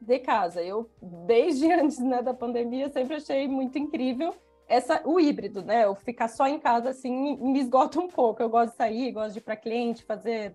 de 0.00 0.18
casa. 0.18 0.62
Eu, 0.62 0.90
desde 1.26 1.70
antes 1.72 1.98
né, 1.98 2.22
da 2.22 2.32
pandemia, 2.32 2.88
sempre 2.88 3.16
achei 3.16 3.46
muito 3.48 3.78
incrível 3.78 4.34
essa, 4.66 5.02
o 5.04 5.18
híbrido, 5.18 5.62
né? 5.62 5.84
Eu 5.84 5.96
ficar 5.96 6.28
só 6.28 6.46
em 6.46 6.58
casa, 6.58 6.90
assim, 6.90 7.36
me 7.36 7.58
esgota 7.58 7.98
um 7.98 8.06
pouco. 8.06 8.40
Eu 8.40 8.48
gosto 8.48 8.70
de 8.70 8.76
sair, 8.76 9.10
gosto 9.10 9.32
de 9.32 9.38
ir 9.38 9.42
para 9.42 9.56
cliente, 9.56 10.04
fazer... 10.04 10.54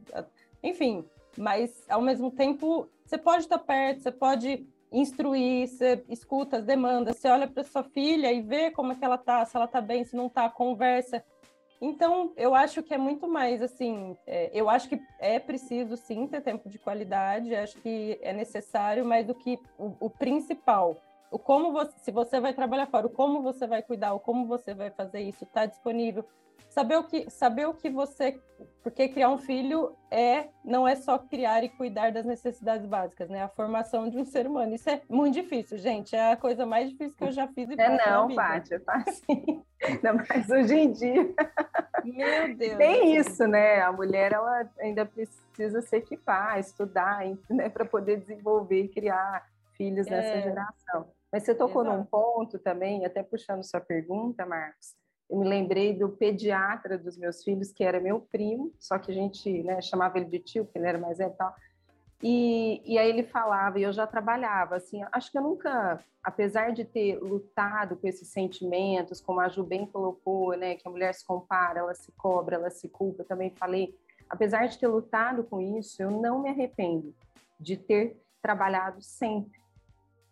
Enfim, 0.63 1.05
mas, 1.38 1.84
ao 1.89 2.01
mesmo 2.01 2.31
tempo, 2.31 2.89
você 3.05 3.17
pode 3.17 3.43
estar 3.43 3.60
perto, 3.60 4.01
você 4.01 4.12
pode 4.12 4.65
instruir, 4.91 5.67
você 5.67 6.03
escuta 6.10 6.57
as 6.57 6.63
demandas, 6.63 7.17
você 7.17 7.28
olha 7.28 7.47
para 7.47 7.63
sua 7.63 7.84
filha 7.84 8.32
e 8.32 8.41
vê 8.41 8.71
como 8.71 8.93
é 8.93 8.95
que 8.95 9.04
ela 9.04 9.17
tá, 9.17 9.43
se 9.45 9.56
ela 9.56 9.67
tá 9.67 9.82
bem, 9.82 10.06
se 10.06 10.15
não 10.15 10.30
tá, 10.30 10.49
conversa. 10.49 11.23
Então, 11.86 12.34
eu 12.36 12.56
acho 12.56 12.82
que 12.82 12.95
é 12.95 12.98
muito 12.98 13.28
mais 13.28 13.62
assim. 13.62 14.17
É, 14.26 14.50
eu 14.52 14.67
acho 14.67 14.89
que 14.89 15.00
é 15.19 15.38
preciso 15.38 15.95
sim 15.95 16.26
ter 16.26 16.41
tempo 16.41 16.67
de 16.67 16.80
qualidade, 16.80 17.54
acho 17.54 17.78
que 17.80 18.17
é 18.24 18.34
necessário, 18.34 19.06
mas 19.06 19.24
do 19.24 19.36
que 19.36 19.60
o, 19.78 19.93
o 20.00 20.10
principal, 20.10 21.00
o 21.36 21.39
como 21.39 21.74
você, 21.74 21.91
se 22.00 22.12
você 22.12 22.39
vai 22.39 22.54
trabalhar 22.54 22.88
fora, 22.88 23.08
o 23.08 23.10
como 23.10 23.41
você 23.41 23.67
vai 23.67 23.84
cuidar, 23.84 24.13
o 24.13 24.21
como 24.21 24.48
você 24.48 24.74
vai 24.74 24.89
fazer 24.89 25.19
isso, 25.19 25.43
está 25.43 25.65
disponível. 25.65 26.24
Saber 26.69 26.95
o 26.95 27.04
que 27.04 27.30
saber 27.30 27.65
o 27.65 27.74
que 27.74 27.89
você 27.89 28.39
porque 28.82 29.10
criar 29.10 29.30
um 29.30 29.38
filho 29.38 29.98
é 30.10 30.48
não 30.63 30.88
é 30.88 30.95
só 30.95 31.17
criar 31.17 31.62
e 31.63 31.69
cuidar 31.69 32.13
das 32.13 32.26
necessidades 32.26 32.86
básicas 32.86 33.30
né? 33.30 33.43
A 33.43 33.50
formação 33.50 34.10
de 34.10 34.17
um 34.17 34.24
ser 34.24 34.48
humano. 34.48 34.76
Isso 34.76 34.89
é 34.89 35.02
muito 35.10 35.34
difícil 35.34 35.78
gente. 35.78 36.15
É 36.15 36.32
a 36.32 36.38
coisa 36.38 36.65
mais 36.65 36.89
difícil 36.89 37.17
que 37.17 37.24
eu 37.26 37.32
já 37.34 37.48
fiz 37.50 37.69
e 37.69 37.74
é 37.74 37.89
não 38.06 38.30
é 38.32 38.34
fácil 38.34 38.82
ainda 39.84 40.13
mais 40.13 40.50
hoje 40.50 40.74
em 40.74 40.91
dia. 40.91 41.34
Meu 42.06 42.56
Deus 42.56 42.78
tem 42.78 43.15
isso 43.17 43.45
né? 43.45 43.82
A 43.82 43.91
mulher 43.91 44.32
ela 44.32 44.69
ainda 44.80 45.06
precisa 45.06 45.82
se 45.82 45.98
equipar 45.98 46.60
estudar 46.60 47.26
né? 47.50 47.67
Para 47.67 47.84
poder 47.84 48.21
desenvolver 48.21 48.84
e 48.84 48.88
criar 48.88 49.45
filhos 49.74 50.08
nessa 50.08 50.38
é. 50.38 50.41
geração 50.41 51.14
mas 51.36 51.43
você 51.43 51.54
tocou 51.54 51.82
Exato. 51.82 51.98
num 51.98 52.06
ponto 52.06 52.58
também 52.58 53.06
até 53.06 53.21
puxando 53.21 53.62
sua 53.62 53.82
pergunta 53.82 54.45
Marcos 54.45 54.95
eu 55.30 55.38
me 55.38 55.45
lembrei 55.45 55.93
do 55.93 56.10
pediatra 56.10 56.98
dos 56.98 57.17
meus 57.17 57.43
filhos, 57.43 57.71
que 57.71 57.84
era 57.84 58.00
meu 58.00 58.21
primo, 58.21 58.71
só 58.80 58.98
que 59.00 59.12
a 59.12 59.13
gente 59.13 59.63
né, 59.63 59.82
chamava 59.82 60.17
ele 60.17 60.28
de 60.28 60.39
tio, 60.39 60.65
porque 60.65 60.78
ele 60.78 60.88
era 60.88 61.00
mais 61.00 61.17
velho 61.17 61.32
e 61.32 61.36
tal. 61.36 61.56
E, 62.21 62.82
e 62.86 62.98
aí 62.98 63.10
ele 63.10 63.24
falava, 63.24 63.80
e 63.80 63.84
eu 63.84 63.91
já 63.91 64.08
trabalhava, 64.08 64.76
assim, 64.76 65.04
acho 65.12 65.32
que 65.32 65.38
eu 65.38 65.41
nunca, 65.41 66.00
apesar 66.24 66.71
de 66.71 66.86
ter 66.86 67.19
lutado 67.19 67.95
com 67.95 68.08
esses 68.08 68.28
sentimentos, 68.28 69.19
como 69.19 69.39
a 69.39 69.50
Ju 69.50 69.63
bem 69.63 69.86
colocou, 69.86 70.56
né, 70.56 70.76
que 70.76 70.88
a 70.88 70.91
mulher 70.91 71.13
se 71.13 71.26
compara, 71.26 71.80
ela 71.80 71.95
se 71.95 72.12
cobra, 72.12 72.56
ela 72.56 72.69
se 72.69 72.88
culpa, 72.88 73.24
eu 73.24 73.28
também 73.28 73.50
falei, 73.50 73.98
apesar 74.30 74.67
de 74.67 74.78
ter 74.78 74.88
lutado 74.88 75.43
com 75.43 75.60
isso, 75.60 76.02
eu 76.02 76.12
não 76.12 76.41
me 76.41 76.50
arrependo 76.50 77.13
de 77.60 77.78
ter 77.78 78.15
trabalhado 78.41 79.02
sempre 79.02 79.64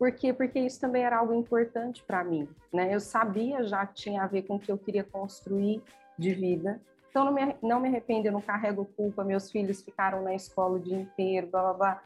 por 0.03 0.11
quê? 0.11 0.33
Porque 0.33 0.59
isso 0.59 0.81
também 0.81 1.01
era 1.01 1.17
algo 1.17 1.33
importante 1.33 2.03
para 2.03 2.25
mim, 2.25 2.45
né? 2.73 2.93
Eu 2.93 2.99
sabia 2.99 3.63
já 3.63 3.85
que 3.85 3.93
tinha 3.93 4.21
a 4.21 4.27
ver 4.27 4.41
com 4.41 4.55
o 4.55 4.59
que 4.59 4.69
eu 4.69 4.77
queria 4.77 5.01
construir 5.01 5.81
de 6.19 6.33
vida. 6.33 6.81
Então, 7.09 7.23
não 7.23 7.31
me, 7.31 7.55
não 7.61 7.79
me 7.79 7.87
arrependo, 7.87 8.27
eu 8.27 8.33
não 8.33 8.41
carrego 8.41 8.83
culpa, 8.97 9.23
meus 9.23 9.49
filhos 9.49 9.81
ficaram 9.81 10.21
na 10.21 10.35
escola 10.35 10.75
o 10.75 10.79
dia 10.79 10.97
inteiro, 10.97 11.47
blá, 11.47 11.61
blá, 11.61 11.73
blá. 11.73 12.03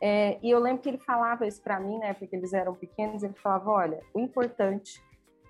É, 0.00 0.38
e 0.40 0.52
eu 0.52 0.60
lembro 0.60 0.82
que 0.82 0.88
ele 0.88 0.98
falava 0.98 1.44
isso 1.44 1.60
para 1.60 1.80
mim, 1.80 1.98
né? 1.98 2.14
Porque 2.14 2.36
eles 2.36 2.52
eram 2.52 2.76
pequenos, 2.76 3.24
ele 3.24 3.34
falava, 3.34 3.72
olha, 3.72 4.00
o 4.14 4.20
importante 4.20 5.02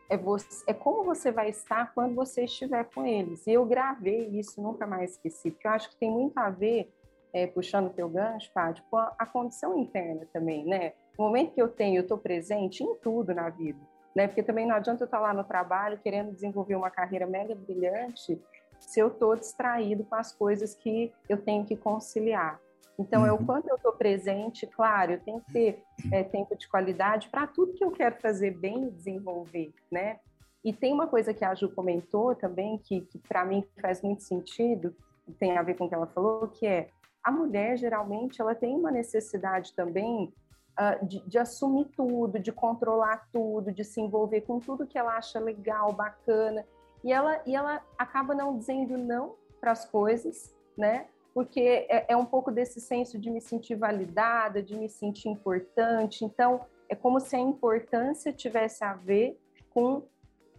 é, 0.09 0.17
você, 0.17 0.65
é 0.67 0.73
como 0.73 1.05
você 1.05 1.31
vai 1.31 1.51
estar 1.51 1.93
quando 1.93 2.15
você 2.15 2.45
estiver 2.45 2.85
com 2.85 3.05
eles. 3.05 3.47
E 3.47 3.53
eu 3.53 3.67
gravei 3.67 4.29
isso, 4.29 4.63
nunca 4.63 4.87
mais 4.87 5.11
esqueci, 5.11 5.51
porque 5.51 5.69
eu 5.69 5.73
acho 5.73 5.91
que 5.91 5.97
tem 5.97 6.11
muito 6.11 6.39
a 6.39 6.49
ver, 6.49 6.91
é, 7.35 7.47
puxando 7.47 7.89
o 7.89 7.93
teu 7.93 8.09
gancho, 8.09 8.51
Paty, 8.55 8.83
com 8.91 8.97
a, 8.97 9.15
a 9.19 9.27
condição 9.27 9.77
interna 9.77 10.27
também, 10.33 10.65
né? 10.65 10.95
O 11.17 11.23
momento 11.25 11.53
que 11.53 11.63
eu 11.63 11.69
tenho, 11.69 11.97
eu 11.97 12.03
estou 12.03 12.19
presente 12.19 12.83
em 12.83 12.95
tudo 12.97 13.35
na 13.35 13.49
vida, 13.51 13.79
né? 14.15 14.27
Porque 14.27 14.43
também 14.43 14.67
não 14.67 14.75
adianta 14.75 15.03
eu 15.03 15.07
estar 15.07 15.21
lá 15.21 15.33
no 15.35 15.45
trabalho 15.45 15.99
querendo 15.99 16.33
desenvolver 16.33 16.75
uma 16.75 16.91
carreira 16.91 17.27
mega 17.27 17.55
brilhante 17.55 18.41
se 18.81 18.99
eu 18.99 19.09
estou 19.09 19.37
distraído 19.37 20.05
com 20.05 20.15
as 20.15 20.33
coisas 20.33 20.75
que 20.75 21.13
eu 21.29 21.39
tenho 21.39 21.65
que 21.65 21.77
conciliar. 21.77 22.61
Então, 22.99 23.23
uhum. 23.23 23.27
é 23.27 23.33
o 23.33 23.37
uhum. 23.37 23.47
quanto 23.47 23.69
eu 23.69 23.77
estou 23.77 23.93
presente, 23.93 24.67
claro, 24.67 25.13
eu 25.13 25.21
tenho 25.21 25.41
que 25.41 25.53
ter 25.53 25.83
é, 26.13 26.23
tempo 26.23 26.57
de 26.57 26.69
qualidade 26.69 27.29
para 27.29 27.47
tudo 27.47 27.75
que 27.75 27.85
eu 27.85 27.91
quero 27.91 28.17
fazer 28.17 28.51
bem 28.59 28.87
e 28.87 28.91
desenvolver, 28.91 29.73
né? 29.91 30.19
E 30.65 30.73
tem 30.73 30.93
uma 30.93 31.07
coisa 31.07 31.35
que 31.35 31.45
a 31.45 31.55
Ju 31.55 31.69
comentou 31.71 32.35
também, 32.35 32.79
que, 32.79 33.01
que 33.03 33.19
para 33.19 33.45
mim 33.45 33.65
faz 33.81 34.01
muito 34.03 34.23
sentido, 34.23 34.95
tem 35.39 35.57
a 35.57 35.63
ver 35.63 35.75
com 35.75 35.85
o 35.85 35.89
que 35.89 35.95
ela 35.95 36.07
falou, 36.07 36.49
que 36.49 36.67
é 36.67 36.89
a 37.23 37.31
mulher, 37.31 37.77
geralmente, 37.77 38.41
ela 38.41 38.55
tem 38.55 38.75
uma 38.75 38.91
necessidade 38.91 39.73
também 39.75 40.33
uh, 40.79 41.05
de, 41.07 41.21
de, 41.21 41.39
assumir 41.39 41.87
tudo, 41.97 42.39
de 42.39 42.53
controlar 42.53 43.29
tudo, 43.33 43.73
de 43.73 43.85
se 43.85 44.01
envolver 44.01 44.43
com 44.43 44.59
tudo 44.59 44.87
que 44.87 44.99
ela 44.99 45.17
acha 45.17 45.39
legal, 45.39 45.93
bacana. 45.93 46.67
E 47.05 47.13
ela, 47.13 47.41
e 47.47 47.55
ela 47.55 47.83
acaba 47.99 48.35
não 48.35 48.57
dizendo 48.57 48.97
não 48.97 49.35
para 49.61 49.73
as 49.73 49.85
coisas, 49.85 50.55
né? 50.77 51.07
Porque 51.35 51.87
é, 51.89 52.07
é 52.13 52.17
um 52.17 52.27
pouco 52.27 52.51
desse 52.51 52.81
senso 52.81 53.19
de 53.19 53.31
me 53.31 53.41
sentir 53.41 53.75
validada, 53.75 54.63
de 54.63 54.77
me 54.77 54.89
sentir 54.89 55.29
importante. 55.29 56.25
Então, 56.25 56.61
é 56.89 56.95
como 56.95 57.19
se 57.21 57.35
a 57.35 57.39
importância 57.39 58.33
tivesse 58.33 58.85
a 58.85 58.93
ver 58.93 59.41
com 59.71 60.03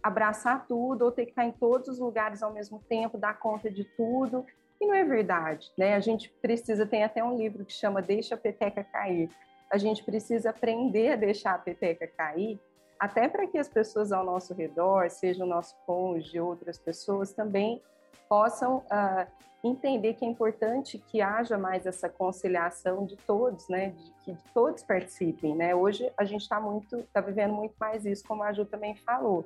abraçar 0.02 0.66
tudo 0.66 1.06
ou 1.06 1.12
ter 1.12 1.24
que 1.24 1.30
estar 1.30 1.46
em 1.46 1.52
todos 1.52 1.88
os 1.88 1.98
lugares 1.98 2.42
ao 2.42 2.52
mesmo 2.52 2.78
tempo, 2.88 3.16
dar 3.16 3.38
conta 3.38 3.70
de 3.70 3.84
tudo. 3.96 4.44
E 4.80 4.86
não 4.86 4.94
é 4.94 5.04
verdade, 5.04 5.72
né? 5.78 5.94
A 5.94 6.00
gente 6.00 6.28
precisa, 6.42 6.84
tem 6.84 7.04
até 7.04 7.24
um 7.24 7.36
livro 7.36 7.64
que 7.64 7.72
chama 7.72 8.02
Deixa 8.02 8.34
a 8.34 8.38
Peteca 8.38 8.84
Cair, 8.84 9.30
a 9.70 9.78
gente 9.78 10.04
precisa 10.04 10.50
aprender 10.50 11.12
a 11.12 11.16
deixar 11.16 11.54
a 11.54 11.58
peteca 11.58 12.06
cair, 12.06 12.60
até 12.98 13.28
para 13.28 13.46
que 13.46 13.58
as 13.58 13.68
pessoas 13.68 14.12
ao 14.12 14.24
nosso 14.24 14.54
redor, 14.54 15.10
seja 15.10 15.44
o 15.44 15.46
nosso 15.46 15.74
cônjuge, 15.84 16.40
outras 16.40 16.78
pessoas, 16.78 17.32
também 17.32 17.82
possam 18.28 18.78
uh, 18.78 19.26
entender 19.62 20.14
que 20.14 20.24
é 20.24 20.28
importante 20.28 20.98
que 20.98 21.20
haja 21.20 21.58
mais 21.58 21.86
essa 21.86 22.08
conciliação 22.08 23.04
de 23.04 23.16
todos, 23.16 23.68
né, 23.68 23.90
de 23.90 24.12
que 24.22 24.36
todos 24.52 24.82
participem, 24.82 25.54
né. 25.54 25.74
Hoje 25.74 26.10
a 26.16 26.24
gente 26.24 26.42
está 26.42 26.60
muito, 26.60 26.96
está 26.98 27.20
vivendo 27.20 27.54
muito 27.54 27.74
mais 27.78 28.04
isso, 28.04 28.24
como 28.26 28.42
a 28.42 28.52
Ju 28.52 28.64
também 28.64 28.94
falou, 28.94 29.44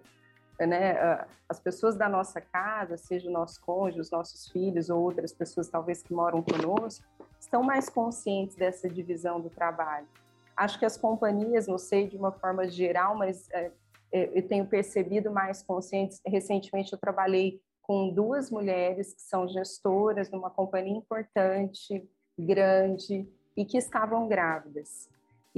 né. 0.66 1.26
As 1.48 1.58
pessoas 1.58 1.96
da 1.96 2.08
nossa 2.08 2.40
casa, 2.40 2.96
seja 2.96 3.28
o 3.28 3.32
nosso 3.32 3.60
cônjuge, 3.62 4.00
os 4.00 4.10
nossos 4.10 4.48
filhos 4.50 4.90
ou 4.90 5.02
outras 5.02 5.32
pessoas 5.32 5.68
talvez 5.68 6.02
que 6.02 6.12
moram 6.12 6.42
conosco, 6.42 7.04
estão 7.40 7.62
mais 7.62 7.88
conscientes 7.88 8.56
dessa 8.56 8.88
divisão 8.88 9.40
do 9.40 9.48
trabalho. 9.48 10.06
Acho 10.56 10.78
que 10.78 10.84
as 10.84 10.96
companhias, 10.96 11.66
não 11.66 11.78
sei 11.78 12.08
de 12.08 12.16
uma 12.16 12.32
forma 12.32 12.68
geral, 12.68 13.16
mas 13.16 13.48
é, 13.50 13.70
eu 14.10 14.46
tenho 14.46 14.66
percebido 14.66 15.30
mais 15.30 15.62
conscientes. 15.62 16.20
Recentemente 16.26 16.92
eu 16.92 16.98
trabalhei 16.98 17.62
com 17.82 18.10
duas 18.12 18.50
mulheres 18.50 19.14
que 19.14 19.22
são 19.22 19.48
gestoras 19.48 20.30
numa 20.30 20.50
companhia 20.50 20.96
importante, 20.96 22.06
grande, 22.38 23.26
e 23.56 23.64
que 23.64 23.78
estavam 23.78 24.28
grávidas. 24.28 25.08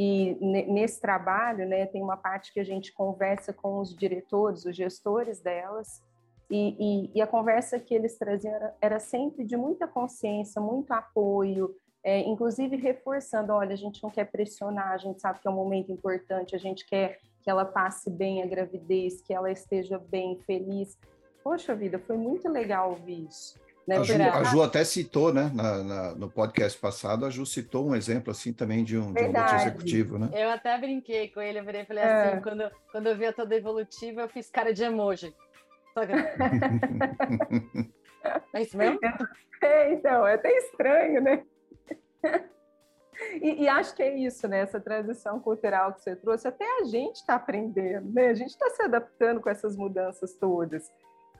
E 0.02 0.34
nesse 0.40 0.98
trabalho, 0.98 1.68
né, 1.68 1.84
tem 1.84 2.02
uma 2.02 2.16
parte 2.16 2.54
que 2.54 2.58
a 2.58 2.64
gente 2.64 2.90
conversa 2.90 3.52
com 3.52 3.80
os 3.80 3.94
diretores, 3.94 4.64
os 4.64 4.74
gestores 4.74 5.42
delas, 5.42 6.02
e, 6.50 6.74
e, 6.80 7.10
e 7.18 7.20
a 7.20 7.26
conversa 7.26 7.78
que 7.78 7.94
eles 7.94 8.16
traziam 8.16 8.54
era, 8.54 8.74
era, 8.80 8.98
sempre 8.98 9.44
de 9.44 9.58
muita 9.58 9.86
consciência, 9.86 10.58
muito 10.58 10.90
apoio, 10.92 11.76
é, 12.02 12.20
inclusive 12.20 12.76
reforçando: 12.76 13.52
olha, 13.52 13.74
a 13.74 13.76
gente 13.76 14.02
não 14.02 14.08
quer 14.08 14.24
pressionar, 14.24 14.92
a 14.92 14.96
gente 14.96 15.20
sabe 15.20 15.38
que 15.38 15.46
é 15.46 15.50
um 15.50 15.54
momento 15.54 15.92
importante, 15.92 16.56
a 16.56 16.58
gente 16.58 16.86
quer 16.86 17.18
que 17.42 17.50
ela 17.50 17.66
passe 17.66 18.08
bem 18.08 18.42
a 18.42 18.46
gravidez, 18.46 19.20
que 19.20 19.34
ela 19.34 19.52
esteja 19.52 19.98
bem, 19.98 20.40
feliz. 20.46 20.98
Poxa 21.44 21.74
vida, 21.74 21.98
foi 21.98 22.16
muito 22.16 22.48
legal 22.48 22.92
ouvir 22.92 23.26
isso. 23.26 23.60
Né? 23.90 23.96
A, 23.96 24.02
Ju, 24.04 24.22
a 24.22 24.44
Ju 24.44 24.62
até 24.62 24.84
citou, 24.84 25.34
né, 25.34 25.50
na, 25.52 25.82
na, 25.82 26.14
no 26.14 26.30
podcast 26.30 26.78
passado, 26.78 27.26
a 27.26 27.30
Ju 27.30 27.44
citou 27.44 27.88
um 27.88 27.96
exemplo 27.96 28.30
assim 28.30 28.52
também 28.52 28.84
de 28.84 28.96
um, 28.96 29.12
de 29.12 29.20
um 29.20 29.26
outro 29.26 29.56
executivo, 29.56 30.16
né? 30.16 30.30
Eu 30.32 30.50
até 30.50 30.78
brinquei 30.78 31.26
com 31.28 31.40
ele, 31.40 31.58
eu 31.58 31.64
virei 31.64 31.80
e 31.80 31.84
falei 31.84 32.04
é. 32.04 32.06
assim, 32.06 32.40
quando, 32.40 32.70
quando 32.92 33.08
eu 33.08 33.16
vi 33.16 33.26
a 33.26 33.32
toda 33.32 33.56
evolutiva, 33.56 34.20
eu 34.20 34.28
fiz 34.28 34.48
cara 34.48 34.72
de 34.72 34.84
emoji. 34.84 35.34
é 38.54 38.62
isso 38.62 38.76
mesmo? 38.76 39.00
É, 39.60 39.92
então, 39.92 40.24
é 40.24 40.34
até 40.34 40.56
estranho, 40.56 41.20
né? 41.20 41.42
E, 43.42 43.64
e, 43.64 43.68
acho 43.68 43.92
que 43.94 44.04
é 44.04 44.16
isso, 44.16 44.46
né? 44.46 44.60
Essa 44.60 44.80
transição 44.80 45.40
cultural 45.40 45.94
que 45.94 46.00
você 46.00 46.14
trouxe, 46.14 46.46
até 46.46 46.64
a 46.80 46.84
gente 46.84 47.16
está 47.16 47.34
aprendendo, 47.34 48.08
né? 48.12 48.28
A 48.28 48.34
gente 48.34 48.50
está 48.50 48.70
se 48.70 48.82
adaptando 48.82 49.40
com 49.40 49.50
essas 49.50 49.76
mudanças 49.76 50.32
todas. 50.34 50.88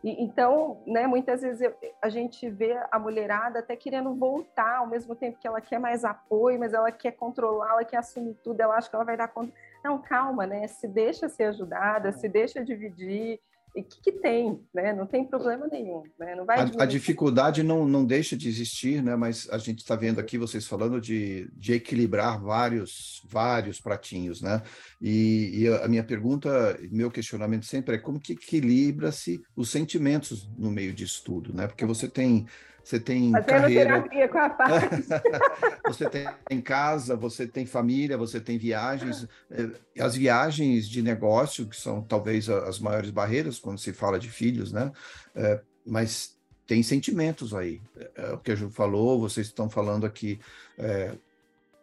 E, 0.02 0.22
então, 0.22 0.82
né, 0.86 1.06
muitas 1.06 1.42
vezes 1.42 1.60
eu, 1.60 1.74
a 2.00 2.08
gente 2.08 2.48
vê 2.48 2.78
a 2.90 2.98
mulherada 2.98 3.58
até 3.58 3.76
querendo 3.76 4.14
voltar, 4.14 4.78
ao 4.78 4.86
mesmo 4.86 5.14
tempo 5.14 5.38
que 5.38 5.46
ela 5.46 5.60
quer 5.60 5.78
mais 5.78 6.04
apoio, 6.04 6.58
mas 6.58 6.72
ela 6.72 6.90
quer 6.90 7.12
controlar, 7.12 7.70
ela 7.70 7.84
quer 7.84 7.98
assumir 7.98 8.34
tudo, 8.42 8.60
ela 8.60 8.76
acha 8.76 8.88
que 8.88 8.96
ela 8.96 9.04
vai 9.04 9.16
dar 9.16 9.28
conta. 9.28 9.52
Não, 9.84 9.98
calma, 10.00 10.46
né? 10.46 10.66
Se 10.66 10.88
deixa 10.88 11.28
ser 11.28 11.44
ajudada, 11.44 12.12
se 12.12 12.28
deixa 12.28 12.64
dividir, 12.64 13.40
e 13.74 13.80
o 13.80 13.84
que, 13.84 14.00
que, 14.02 14.12
tem, 14.12 14.60
né? 14.74 14.92
Não 14.92 15.06
tem 15.06 15.24
problema 15.24 15.66
nenhum, 15.68 16.02
né? 16.18 16.34
Não 16.34 16.44
vai 16.44 16.58
a, 16.60 16.82
a 16.82 16.86
dificuldade 16.86 17.62
não, 17.62 17.86
não 17.86 18.04
deixa 18.04 18.36
de 18.36 18.48
existir, 18.48 19.02
né? 19.02 19.14
Mas 19.14 19.48
a 19.50 19.58
gente 19.58 19.78
está 19.78 19.94
vendo 19.94 20.18
aqui 20.18 20.36
vocês 20.36 20.66
falando 20.66 21.00
de, 21.00 21.48
de 21.54 21.74
equilibrar 21.74 22.40
vários 22.40 23.22
vários 23.28 23.80
pratinhos, 23.80 24.42
né? 24.42 24.62
E, 25.00 25.62
e 25.62 25.68
a 25.68 25.88
minha 25.88 26.04
pergunta, 26.04 26.78
meu 26.90 27.10
questionamento 27.10 27.66
sempre 27.66 27.96
é 27.96 27.98
como 27.98 28.20
que 28.20 28.32
equilibra-se 28.32 29.40
os 29.54 29.70
sentimentos 29.70 30.50
no 30.58 30.70
meio 30.70 30.92
disso 30.92 31.22
tudo, 31.24 31.54
né? 31.54 31.66
Porque 31.66 31.84
você 31.84 32.08
tem 32.08 32.46
você 32.90 32.98
tem 32.98 33.30
Fazendo 33.30 33.46
carreira. 33.46 33.84
terapia 33.84 34.28
com 34.28 34.38
a 34.38 34.50
paz. 34.50 35.08
você 35.86 36.10
tem 36.10 36.28
em 36.50 36.60
casa, 36.60 37.14
você 37.14 37.46
tem 37.46 37.64
família, 37.64 38.18
você 38.18 38.40
tem 38.40 38.58
viagens. 38.58 39.28
Eh, 39.48 39.70
as 40.00 40.16
viagens 40.16 40.88
de 40.88 41.00
negócio, 41.00 41.68
que 41.68 41.76
são 41.76 42.02
talvez 42.02 42.48
as 42.48 42.80
maiores 42.80 43.10
barreiras 43.10 43.60
quando 43.60 43.78
se 43.78 43.92
fala 43.92 44.18
de 44.18 44.28
filhos, 44.28 44.72
né? 44.72 44.90
É, 45.36 45.60
mas 45.86 46.36
tem 46.66 46.82
sentimentos 46.82 47.54
aí. 47.54 47.80
É, 48.16 48.32
o 48.32 48.38
que 48.38 48.50
a 48.50 48.56
Ju 48.56 48.70
falou, 48.70 49.20
vocês 49.20 49.46
estão 49.46 49.70
falando 49.70 50.04
aqui, 50.04 50.40
é, 50.76 51.14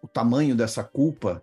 o 0.01 0.09
tamanho 0.09 0.57
dessa 0.57 0.83
culpa, 0.83 1.41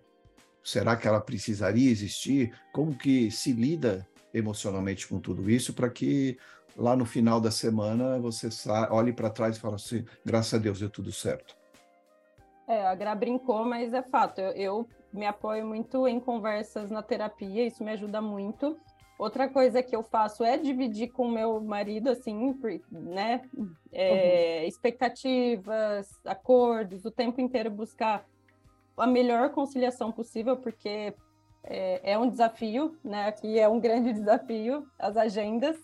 será 0.63 0.95
que 0.95 1.07
ela 1.07 1.19
precisaria 1.19 1.89
existir? 1.89 2.53
Como 2.71 2.95
que 2.95 3.31
se 3.31 3.51
lida 3.51 4.07
emocionalmente 4.31 5.07
com 5.07 5.19
tudo 5.19 5.49
isso 5.49 5.73
para 5.73 5.89
que 5.89 6.37
lá 6.75 6.95
no 6.95 7.05
final 7.05 7.39
da 7.39 7.51
semana 7.51 8.19
você 8.19 8.49
olhe 8.89 9.13
para 9.13 9.29
trás 9.29 9.57
e 9.57 9.59
fala 9.59 9.75
assim, 9.75 10.05
graças 10.25 10.53
a 10.53 10.57
Deus 10.57 10.79
deu 10.79 10.89
tudo 10.89 11.11
certo. 11.11 11.55
É, 12.67 12.85
a 12.85 12.95
Gra 12.95 13.13
brincou, 13.13 13.63
mas 13.63 13.93
é 13.93 14.01
fato. 14.01 14.41
Eu, 14.41 14.51
eu, 14.51 14.89
me 15.13 15.25
apoio 15.25 15.65
muito 15.65 16.07
em 16.07 16.19
conversas 16.19 16.89
na 16.91 17.01
terapia, 17.01 17.65
isso 17.65 17.83
me 17.83 17.91
ajuda 17.91 18.21
muito. 18.21 18.77
Outra 19.17 19.47
coisa 19.47 19.81
que 19.81 19.95
eu 19.95 20.03
faço 20.03 20.43
é 20.43 20.57
dividir 20.57 21.09
com 21.09 21.29
meu 21.29 21.61
marido, 21.61 22.09
assim, 22.09 22.53
né? 22.91 23.41
É, 23.93 24.59
uhum. 24.61 24.67
Expectativas, 24.67 26.09
acordos, 26.25 27.05
o 27.05 27.11
tempo 27.11 27.39
inteiro 27.39 27.71
buscar 27.71 28.25
a 28.97 29.07
melhor 29.07 29.51
conciliação 29.51 30.11
possível, 30.11 30.57
porque 30.57 31.13
é, 31.63 32.11
é 32.11 32.17
um 32.17 32.29
desafio, 32.29 32.97
né? 33.03 33.27
Aqui 33.27 33.57
é 33.57 33.69
um 33.69 33.79
grande 33.79 34.11
desafio, 34.13 34.85
as 34.99 35.15
agendas. 35.15 35.77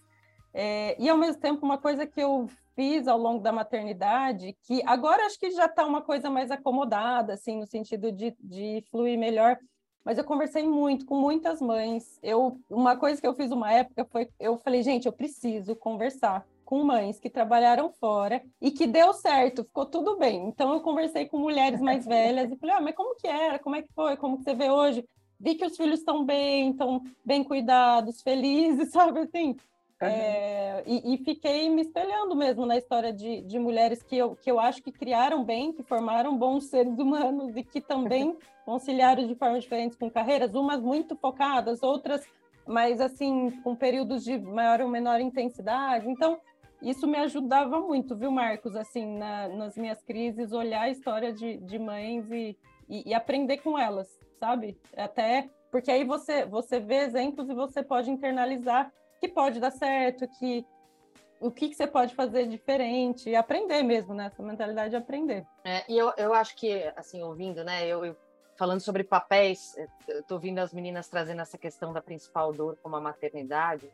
É, 0.53 0.95
e 1.01 1.09
ao 1.09 1.17
mesmo 1.17 1.41
tempo, 1.41 1.65
uma 1.65 1.77
coisa 1.77 2.05
que 2.05 2.21
eu 2.21 2.47
fiz 2.75 3.07
ao 3.07 3.17
longo 3.17 3.41
da 3.41 3.51
maternidade, 3.51 4.55
que 4.63 4.81
agora 4.85 5.25
acho 5.25 5.39
que 5.39 5.51
já 5.51 5.65
está 5.65 5.85
uma 5.85 6.01
coisa 6.01 6.29
mais 6.29 6.51
acomodada, 6.51 7.33
assim, 7.33 7.57
no 7.57 7.67
sentido 7.67 8.11
de, 8.11 8.35
de 8.39 8.83
fluir 8.89 9.17
melhor, 9.17 9.57
mas 10.03 10.17
eu 10.17 10.23
conversei 10.23 10.63
muito 10.63 11.05
com 11.05 11.15
muitas 11.15 11.61
mães. 11.61 12.19
Eu, 12.23 12.59
uma 12.69 12.95
coisa 12.97 13.21
que 13.21 13.27
eu 13.27 13.35
fiz 13.35 13.51
uma 13.51 13.71
época 13.71 14.05
foi, 14.05 14.27
eu 14.39 14.57
falei, 14.57 14.81
gente, 14.81 15.05
eu 15.05 15.13
preciso 15.13 15.75
conversar 15.75 16.45
com 16.65 16.83
mães 16.83 17.19
que 17.19 17.29
trabalharam 17.29 17.91
fora 17.91 18.41
e 18.59 18.71
que 18.71 18.87
deu 18.87 19.13
certo, 19.13 19.63
ficou 19.63 19.85
tudo 19.85 20.17
bem. 20.17 20.47
Então 20.47 20.73
eu 20.73 20.81
conversei 20.81 21.25
com 21.25 21.37
mulheres 21.37 21.81
mais 21.81 22.05
velhas 22.05 22.51
e 22.51 22.55
falei, 22.55 22.75
ah, 22.75 22.81
mas 22.81 22.95
como 22.95 23.15
que 23.15 23.27
era? 23.27 23.59
Como 23.59 23.75
é 23.75 23.81
que 23.81 23.93
foi? 23.93 24.17
Como 24.17 24.37
que 24.37 24.43
você 24.43 24.55
vê 24.55 24.69
hoje? 24.69 25.05
Vi 25.39 25.55
que 25.55 25.65
os 25.65 25.75
filhos 25.75 25.99
estão 25.99 26.23
bem, 26.23 26.71
estão 26.71 27.03
bem 27.25 27.43
cuidados, 27.43 28.21
felizes, 28.21 28.89
sabe 28.93 29.19
assim? 29.19 29.55
É, 30.01 30.83
e, 30.85 31.13
e, 31.13 31.17
fiquei 31.19 31.69
me 31.69 31.81
espelhando 31.81 32.35
mesmo 32.35 32.65
na 32.65 32.77
história 32.77 33.13
de, 33.13 33.41
de 33.41 33.59
mulheres 33.59 34.01
que 34.01 34.17
eu, 34.17 34.35
que 34.35 34.49
eu 34.49 34.59
acho 34.59 34.81
que 34.81 34.91
criaram 34.91 35.43
bem, 35.43 35.71
que 35.71 35.83
formaram 35.83 36.35
bons 36.35 36.65
seres 36.65 36.97
humanos 36.97 37.55
e 37.55 37.63
que 37.63 37.79
também 37.79 38.35
conciliaram 38.65 39.27
de 39.27 39.35
formas 39.35 39.63
diferentes 39.63 39.97
com 39.97 40.09
carreiras, 40.09 40.55
umas 40.55 40.81
muito 40.81 41.15
focadas, 41.15 41.83
outras 41.83 42.25
mas 42.65 43.01
assim 43.01 43.51
com 43.63 43.75
períodos 43.75 44.23
de 44.23 44.37
maior 44.37 44.81
ou 44.81 44.87
menor 44.87 45.19
intensidade. 45.19 46.09
Então 46.09 46.39
isso 46.81 47.07
me 47.07 47.17
ajudava 47.17 47.79
muito, 47.79 48.15
viu, 48.15 48.31
Marcos? 48.31 48.75
Assim, 48.75 49.17
na, 49.17 49.47
nas 49.49 49.77
minhas 49.77 50.01
crises, 50.01 50.51
olhar 50.51 50.81
a 50.81 50.89
história 50.89 51.31
de, 51.31 51.57
de 51.57 51.77
mães 51.77 52.31
e, 52.31 52.57
e, 52.89 53.09
e 53.09 53.13
aprender 53.13 53.57
com 53.57 53.77
elas, 53.77 54.19
sabe? 54.39 54.77
Até 54.95 55.49
porque 55.69 55.91
aí 55.91 56.03
você 56.03 56.45
você 56.45 56.79
vê 56.79 57.03
exemplos 57.03 57.49
e 57.49 57.53
você 57.53 57.83
pode 57.83 58.09
internalizar 58.09 58.91
que 59.21 59.27
pode 59.27 59.59
dar 59.59 59.71
certo, 59.71 60.27
que 60.27 60.65
o 61.39 61.51
que, 61.51 61.69
que 61.69 61.75
você 61.75 61.87
pode 61.87 62.13
fazer 62.15 62.47
diferente, 62.47 63.29
e 63.29 63.35
aprender 63.35 63.81
mesmo, 63.83 64.13
né? 64.13 64.27
Essa 64.27 64.43
mentalidade 64.43 64.91
de 64.91 64.95
aprender. 64.95 65.45
É, 65.63 65.83
e 65.91 65.97
eu, 65.97 66.11
eu 66.17 66.33
acho 66.33 66.55
que, 66.55 66.83
assim, 66.95 67.23
ouvindo, 67.23 67.63
né, 67.63 67.87
eu, 67.87 68.05
eu 68.05 68.15
falando 68.57 68.79
sobre 68.79 69.03
papéis, 69.03 69.75
eu 70.07 70.23
tô 70.23 70.35
ouvindo 70.35 70.59
as 70.59 70.71
meninas 70.71 71.07
trazendo 71.07 71.41
essa 71.41 71.57
questão 71.57 71.93
da 71.93 72.01
principal 72.01 72.53
dor 72.53 72.77
como 72.83 72.95
a 72.95 73.01
maternidade, 73.01 73.91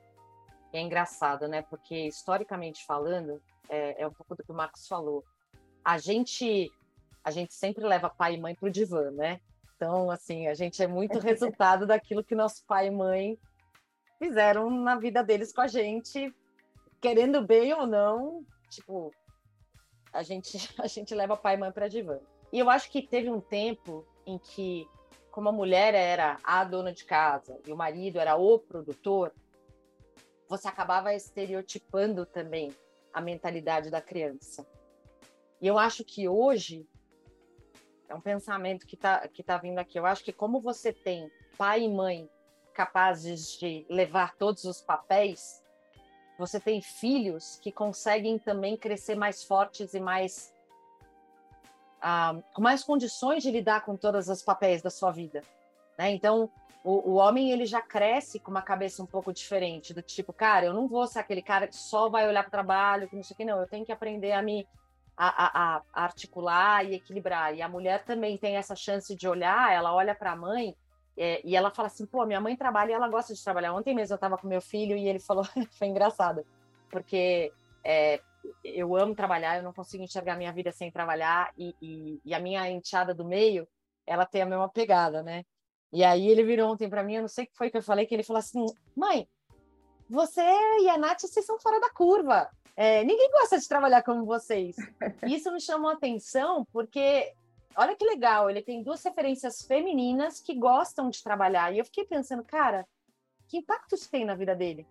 é 0.73 0.81
engraçado, 0.81 1.47
né? 1.47 1.61
Porque, 1.61 2.07
historicamente 2.07 2.85
falando, 2.85 3.41
é, 3.69 4.01
é 4.01 4.07
um 4.07 4.11
pouco 4.11 4.35
do 4.35 4.43
que 4.43 4.51
o 4.51 4.55
Marcos 4.55 4.87
falou. 4.87 5.23
A 5.83 5.97
gente, 5.97 6.69
a 7.23 7.31
gente 7.31 7.53
sempre 7.53 7.85
leva 7.85 8.09
pai 8.09 8.35
e 8.35 8.41
mãe 8.41 8.55
para 8.55 8.67
o 8.67 8.71
divã, 8.71 9.09
né? 9.11 9.39
Então, 9.75 10.11
assim, 10.11 10.47
a 10.47 10.53
gente 10.53 10.83
é 10.83 10.87
muito 10.87 11.17
resultado 11.19 11.85
daquilo 11.85 12.23
que 12.23 12.35
nosso 12.35 12.65
pai 12.65 12.87
e 12.87 12.91
mãe 12.91 13.37
fizeram 14.17 14.69
na 14.69 14.95
vida 14.95 15.23
deles 15.23 15.53
com 15.53 15.61
a 15.61 15.67
gente, 15.67 16.33
querendo 17.01 17.41
bem 17.41 17.73
ou 17.73 17.85
não, 17.85 18.45
tipo, 18.69 19.13
a 20.11 20.23
gente, 20.23 20.57
a 20.81 20.87
gente 20.87 21.13
leva 21.13 21.37
pai 21.37 21.55
e 21.55 21.57
mãe 21.57 21.71
para 21.71 21.87
divã. 21.87 22.19
E 22.51 22.59
eu 22.59 22.69
acho 22.69 22.89
que 22.89 23.01
teve 23.01 23.29
um 23.29 23.41
tempo 23.41 24.05
em 24.25 24.37
que, 24.37 24.87
como 25.31 25.49
a 25.49 25.51
mulher 25.51 25.93
era 25.93 26.37
a 26.43 26.63
dona 26.63 26.91
de 26.91 27.05
casa 27.05 27.59
e 27.65 27.71
o 27.71 27.77
marido 27.77 28.19
era 28.19 28.35
o 28.35 28.57
produtor, 28.57 29.33
você 30.47 30.67
acabava 30.67 31.13
estereotipando 31.13 32.25
também 32.25 32.73
a 33.13 33.19
mentalidade 33.19 33.89
da 33.89 34.01
criança. 34.01 34.65
E 35.61 35.67
eu 35.67 35.77
acho 35.77 36.05
que 36.05 36.27
hoje 36.27 36.87
é 38.07 38.15
um 38.15 38.21
pensamento 38.21 38.87
que 38.87 38.95
está 38.95 39.27
que 39.27 39.43
tá 39.43 39.57
vindo 39.57 39.79
aqui. 39.79 39.99
Eu 39.99 40.05
acho 40.05 40.23
que 40.23 40.31
como 40.31 40.61
você 40.61 40.93
tem 40.93 41.29
pai 41.57 41.83
e 41.83 41.89
mãe 41.89 42.29
capazes 42.77 43.57
de 43.57 43.87
levar 43.89 44.35
todos 44.35 44.63
os 44.65 44.79
papéis, 44.79 45.63
você 46.37 46.59
tem 46.59 46.79
filhos 46.79 47.59
que 47.59 47.71
conseguem 47.71 48.37
também 48.37 48.77
crescer 48.77 49.15
mais 49.15 49.43
fortes 49.43 49.95
e 49.95 49.99
mais 49.99 50.53
ah, 51.99 52.35
com 52.53 52.61
mais 52.61 52.83
condições 52.83 53.41
de 53.41 53.49
lidar 53.49 53.83
com 53.83 53.97
todos 53.97 54.29
os 54.29 54.43
papéis 54.43 54.83
da 54.83 54.91
sua 54.91 55.09
vida, 55.11 55.41
né? 55.97 56.11
Então 56.11 56.51
o, 56.83 57.13
o, 57.13 57.13
homem 57.15 57.51
ele 57.51 57.65
já 57.65 57.81
cresce 57.81 58.39
com 58.39 58.51
uma 58.51 58.61
cabeça 58.61 59.01
um 59.01 59.07
pouco 59.07 59.33
diferente 59.33 59.91
do 59.91 60.03
tipo, 60.03 60.31
cara, 60.31 60.67
eu 60.67 60.73
não 60.75 60.87
vou 60.87 61.07
ser 61.07 61.17
aquele 61.17 61.41
cara 61.41 61.67
que 61.67 61.75
só 61.75 62.07
vai 62.07 62.27
olhar 62.27 62.43
para 62.43 62.49
o 62.49 62.51
trabalho, 62.51 63.09
que 63.09 63.15
não 63.15 63.23
sei 63.23 63.33
o 63.33 63.37
que 63.37 63.43
não, 63.43 63.59
eu 63.59 63.67
tenho 63.67 63.83
que 63.83 63.91
aprender 63.91 64.33
a 64.33 64.43
me 64.43 64.67
a, 65.17 65.27
a, 65.45 65.81
a 65.91 66.03
articular 66.03 66.85
e 66.85 66.93
equilibrar. 66.93 67.55
E 67.55 67.63
a 67.63 67.67
mulher 67.67 68.03
também 68.05 68.37
tem 68.37 68.55
essa 68.55 68.75
chance 68.75 69.15
de 69.15 69.27
olhar, 69.27 69.73
ela 69.73 69.91
olha 69.91 70.13
para 70.13 70.33
a 70.33 70.35
mãe 70.35 70.75
é, 71.17 71.41
e 71.43 71.55
ela 71.55 71.71
fala 71.71 71.87
assim, 71.87 72.05
pô, 72.05 72.25
minha 72.25 72.39
mãe 72.39 72.55
trabalha 72.55 72.91
e 72.91 72.93
ela 72.93 73.09
gosta 73.09 73.33
de 73.33 73.43
trabalhar. 73.43 73.73
Ontem 73.73 73.95
mesmo 73.95 74.13
eu 74.13 74.17
estava 74.17 74.37
com 74.37 74.47
meu 74.47 74.61
filho 74.61 74.95
e 74.95 75.07
ele 75.07 75.19
falou, 75.19 75.43
foi 75.77 75.87
engraçado, 75.87 76.45
porque 76.89 77.51
é, 77.83 78.21
eu 78.63 78.95
amo 78.95 79.15
trabalhar, 79.15 79.57
eu 79.57 79.63
não 79.63 79.73
consigo 79.73 80.03
enxergar 80.03 80.35
minha 80.35 80.53
vida 80.53 80.71
sem 80.71 80.91
trabalhar 80.91 81.51
e, 81.57 81.75
e, 81.81 82.21
e, 82.23 82.33
a 82.33 82.39
minha 82.39 82.69
enteada 82.69 83.13
do 83.13 83.25
meio, 83.25 83.67
ela 84.05 84.25
tem 84.25 84.41
a 84.41 84.45
mesma 84.45 84.69
pegada, 84.69 85.23
né? 85.23 85.43
E 85.91 86.03
aí 86.03 86.27
ele 86.27 86.43
virou 86.43 86.71
ontem 86.71 86.89
para 86.89 87.03
mim, 87.03 87.15
eu 87.15 87.21
não 87.21 87.27
sei 87.27 87.45
o 87.45 87.47
que 87.47 87.57
foi 87.57 87.69
que 87.69 87.77
eu 87.77 87.83
falei, 87.83 88.05
que 88.05 88.13
ele 88.13 88.23
falou 88.23 88.39
assim, 88.39 88.65
mãe, 88.95 89.27
você 90.09 90.41
e 90.81 90.89
a 90.89 90.97
Nath, 90.97 91.21
vocês 91.21 91.45
são 91.45 91.59
fora 91.59 91.79
da 91.79 91.89
curva. 91.89 92.49
É, 92.75 93.03
ninguém 93.03 93.29
gosta 93.31 93.59
de 93.59 93.67
trabalhar 93.67 94.03
como 94.03 94.25
vocês. 94.25 94.75
Isso 95.25 95.51
me 95.51 95.59
chamou 95.59 95.89
a 95.89 95.93
atenção 95.93 96.65
porque, 96.71 97.33
olha 97.77 97.95
que 97.95 98.03
legal, 98.03 98.49
ele 98.49 98.61
tem 98.61 98.81
duas 98.81 99.03
referências 99.03 99.61
femininas 99.61 100.39
que 100.39 100.55
gostam 100.55 101.09
de 101.09 101.21
trabalhar. 101.23 101.71
E 101.73 101.77
eu 101.77 101.85
fiquei 101.85 102.05
pensando, 102.05 102.43
cara, 102.43 102.87
que 103.47 103.57
impacto 103.57 103.95
isso 103.95 104.09
tem 104.09 104.25
na 104.25 104.35
vida 104.35 104.55
dele? 104.55 104.85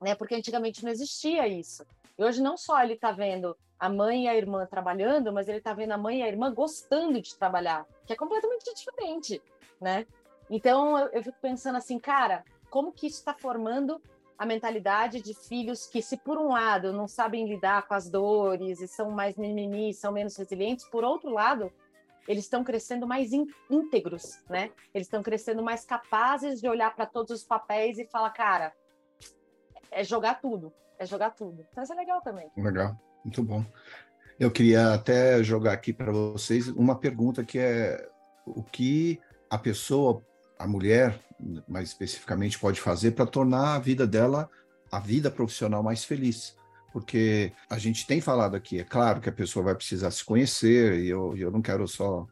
Né? 0.00 0.14
Porque 0.14 0.34
antigamente 0.34 0.82
não 0.82 0.90
existia 0.90 1.46
isso. 1.46 1.84
E 2.18 2.24
hoje 2.24 2.42
não 2.42 2.56
só 2.56 2.82
ele 2.82 2.94
está 2.94 3.12
vendo 3.12 3.56
a 3.78 3.88
mãe 3.88 4.24
e 4.24 4.28
a 4.28 4.34
irmã 4.34 4.66
trabalhando, 4.66 5.32
mas 5.32 5.48
ele 5.48 5.58
está 5.58 5.72
vendo 5.72 5.92
a 5.92 5.98
mãe 5.98 6.20
e 6.20 6.22
a 6.22 6.28
irmã 6.28 6.52
gostando 6.52 7.20
de 7.20 7.36
trabalhar, 7.36 7.86
que 8.06 8.12
é 8.12 8.16
completamente 8.16 8.74
diferente, 8.74 9.42
né? 9.80 10.06
Então 10.50 10.98
eu, 10.98 11.08
eu 11.08 11.22
fico 11.22 11.38
pensando 11.40 11.76
assim, 11.76 11.98
cara, 11.98 12.44
como 12.68 12.92
que 12.92 13.06
isso 13.06 13.18
está 13.18 13.32
formando 13.32 14.00
a 14.36 14.46
mentalidade 14.46 15.20
de 15.20 15.34
filhos 15.34 15.86
que, 15.86 16.00
se 16.00 16.16
por 16.16 16.38
um 16.38 16.48
lado 16.48 16.92
não 16.92 17.06
sabem 17.06 17.46
lidar 17.46 17.86
com 17.86 17.92
as 17.92 18.08
dores 18.08 18.80
e 18.80 18.88
são 18.88 19.10
mais 19.10 19.36
mimimi, 19.36 19.92
são 19.92 20.12
menos 20.12 20.36
resilientes, 20.36 20.88
por 20.88 21.04
outro 21.04 21.30
lado, 21.30 21.70
eles 22.30 22.44
estão 22.44 22.62
crescendo 22.62 23.08
mais 23.08 23.32
íntegros, 23.68 24.38
né? 24.48 24.70
Eles 24.94 25.08
estão 25.08 25.20
crescendo 25.20 25.64
mais 25.64 25.84
capazes 25.84 26.60
de 26.60 26.68
olhar 26.68 26.94
para 26.94 27.04
todos 27.04 27.32
os 27.32 27.44
papéis 27.44 27.98
e 27.98 28.06
falar, 28.06 28.30
cara, 28.30 28.72
é 29.90 30.04
jogar 30.04 30.40
tudo, 30.40 30.72
é 30.96 31.04
jogar 31.04 31.30
tudo. 31.30 31.66
Então 31.72 31.82
isso 31.82 31.92
é 31.92 31.96
legal 31.96 32.20
também. 32.22 32.48
Legal, 32.56 32.96
muito 33.24 33.42
bom. 33.42 33.64
Eu 34.38 34.48
queria 34.48 34.94
até 34.94 35.42
jogar 35.42 35.72
aqui 35.72 35.92
para 35.92 36.12
vocês 36.12 36.68
uma 36.68 36.96
pergunta 36.96 37.42
que 37.42 37.58
é 37.58 38.08
o 38.46 38.62
que 38.62 39.20
a 39.50 39.58
pessoa 39.58 40.24
a 40.56 40.68
mulher, 40.68 41.18
mais 41.66 41.88
especificamente, 41.88 42.60
pode 42.60 42.80
fazer 42.80 43.10
para 43.10 43.26
tornar 43.26 43.74
a 43.74 43.78
vida 43.80 44.06
dela, 44.06 44.48
a 44.92 45.00
vida 45.00 45.32
profissional 45.32 45.82
mais 45.82 46.04
feliz. 46.04 46.56
Porque 46.92 47.52
a 47.68 47.78
gente 47.78 48.06
tem 48.06 48.20
falado 48.20 48.56
aqui, 48.56 48.80
é 48.80 48.84
claro 48.84 49.20
que 49.20 49.28
a 49.28 49.32
pessoa 49.32 49.64
vai 49.64 49.74
precisar 49.74 50.10
se 50.10 50.24
conhecer, 50.24 51.00
e 51.00 51.08
eu, 51.08 51.36
eu 51.36 51.50
não 51.50 51.62
quero 51.62 51.86
só 51.86 52.26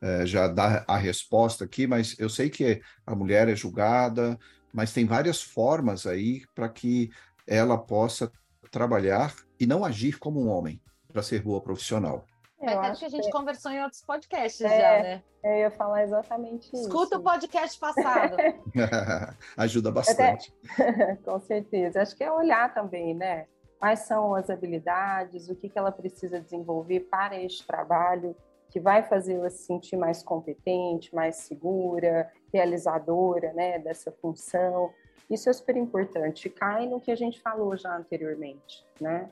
é, 0.00 0.26
já 0.26 0.46
dar 0.46 0.84
a 0.86 0.96
resposta 0.96 1.64
aqui, 1.64 1.86
mas 1.86 2.14
eu 2.18 2.28
sei 2.28 2.48
que 2.50 2.80
a 3.06 3.14
mulher 3.14 3.48
é 3.48 3.56
julgada, 3.56 4.38
mas 4.72 4.92
tem 4.92 5.04
várias 5.04 5.42
formas 5.42 6.06
aí 6.06 6.42
para 6.54 6.68
que 6.68 7.10
ela 7.46 7.78
possa 7.78 8.30
trabalhar 8.70 9.34
e 9.58 9.66
não 9.66 9.84
agir 9.84 10.18
como 10.18 10.42
um 10.42 10.48
homem 10.48 10.80
para 11.12 11.22
ser 11.22 11.42
boa 11.42 11.60
profissional. 11.60 12.24
Eu 12.60 12.80
acho 12.80 13.00
que 13.00 13.06
a 13.06 13.10
gente 13.10 13.26
que... 13.26 13.30
conversou 13.30 13.70
em 13.70 13.82
outros 13.82 14.02
podcasts 14.02 14.60
é, 14.60 14.80
já, 14.80 15.02
né? 15.02 15.22
Eu 15.42 15.56
ia 15.56 15.70
falar 15.70 16.02
exatamente 16.02 16.66
isso. 16.68 16.82
Escuta 16.82 17.18
o 17.18 17.22
podcast 17.22 17.78
passado. 17.78 18.36
Ajuda 19.56 19.90
bastante. 19.92 20.52
Até... 20.70 21.16
Com 21.24 21.38
certeza. 21.40 22.00
Acho 22.00 22.16
que 22.16 22.24
é 22.24 22.32
olhar 22.32 22.72
também, 22.72 23.14
né? 23.14 23.46
Quais 23.84 23.98
são 23.98 24.34
as 24.34 24.48
habilidades, 24.48 25.50
o 25.50 25.54
que, 25.54 25.68
que 25.68 25.78
ela 25.78 25.92
precisa 25.92 26.40
desenvolver 26.40 27.00
para 27.00 27.38
este 27.38 27.66
trabalho, 27.66 28.34
que 28.70 28.80
vai 28.80 29.02
fazê-la 29.02 29.50
se 29.50 29.66
sentir 29.66 29.98
mais 29.98 30.22
competente, 30.22 31.14
mais 31.14 31.36
segura, 31.36 32.32
realizadora 32.50 33.52
né, 33.52 33.78
dessa 33.78 34.10
função. 34.10 34.90
Isso 35.28 35.50
é 35.50 35.52
super 35.52 35.76
importante. 35.76 36.48
Cai 36.48 36.86
no 36.86 36.98
que 36.98 37.10
a 37.10 37.14
gente 37.14 37.38
falou 37.42 37.76
já 37.76 37.94
anteriormente, 37.94 38.86
né? 38.98 39.28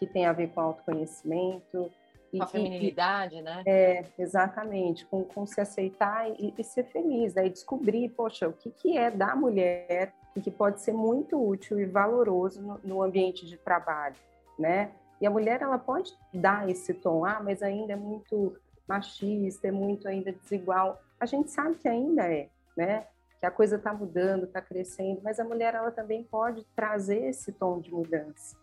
Que 0.00 0.04
tem 0.04 0.26
a 0.26 0.32
ver 0.32 0.48
com 0.48 0.62
autoconhecimento, 0.62 1.88
com 2.32 2.42
a 2.42 2.46
feminilidade, 2.48 3.36
e, 3.36 3.42
né? 3.42 3.62
É, 3.64 4.02
exatamente, 4.18 5.06
com, 5.06 5.22
com 5.22 5.46
se 5.46 5.60
aceitar 5.60 6.28
e, 6.28 6.52
e, 6.58 6.64
ser 6.64 6.86
feliz? 6.86 7.36
E 7.36 7.48
descobrir, 7.48 8.08
poxa, 8.08 8.48
o 8.48 8.52
que, 8.52 8.68
que 8.68 8.98
é 8.98 9.12
da 9.12 9.36
mulher 9.36 10.12
e 10.36 10.40
que 10.40 10.50
pode 10.50 10.80
ser 10.80 10.92
muito 10.92 11.42
útil 11.42 11.80
e 11.80 11.86
valoroso 11.86 12.60
no, 12.60 12.80
no 12.84 13.02
ambiente 13.02 13.46
de 13.46 13.56
trabalho, 13.56 14.16
né? 14.58 14.92
E 15.20 15.26
a 15.26 15.30
mulher, 15.30 15.62
ela 15.62 15.78
pode 15.78 16.14
dar 16.32 16.68
esse 16.68 16.92
tom, 16.92 17.24
ah, 17.24 17.40
mas 17.42 17.62
ainda 17.62 17.94
é 17.94 17.96
muito 17.96 18.54
machista, 18.86 19.66
é 19.66 19.70
muito 19.72 20.06
ainda 20.06 20.30
desigual. 20.30 21.00
A 21.18 21.24
gente 21.24 21.50
sabe 21.50 21.76
que 21.76 21.88
ainda 21.88 22.30
é, 22.30 22.50
né? 22.76 23.06
Que 23.40 23.46
a 23.46 23.50
coisa 23.50 23.76
está 23.76 23.94
mudando, 23.94 24.44
está 24.44 24.60
crescendo, 24.60 25.20
mas 25.24 25.40
a 25.40 25.44
mulher, 25.44 25.74
ela 25.74 25.90
também 25.90 26.22
pode 26.22 26.64
trazer 26.76 27.24
esse 27.24 27.50
tom 27.52 27.80
de 27.80 27.92
mudança 27.92 28.56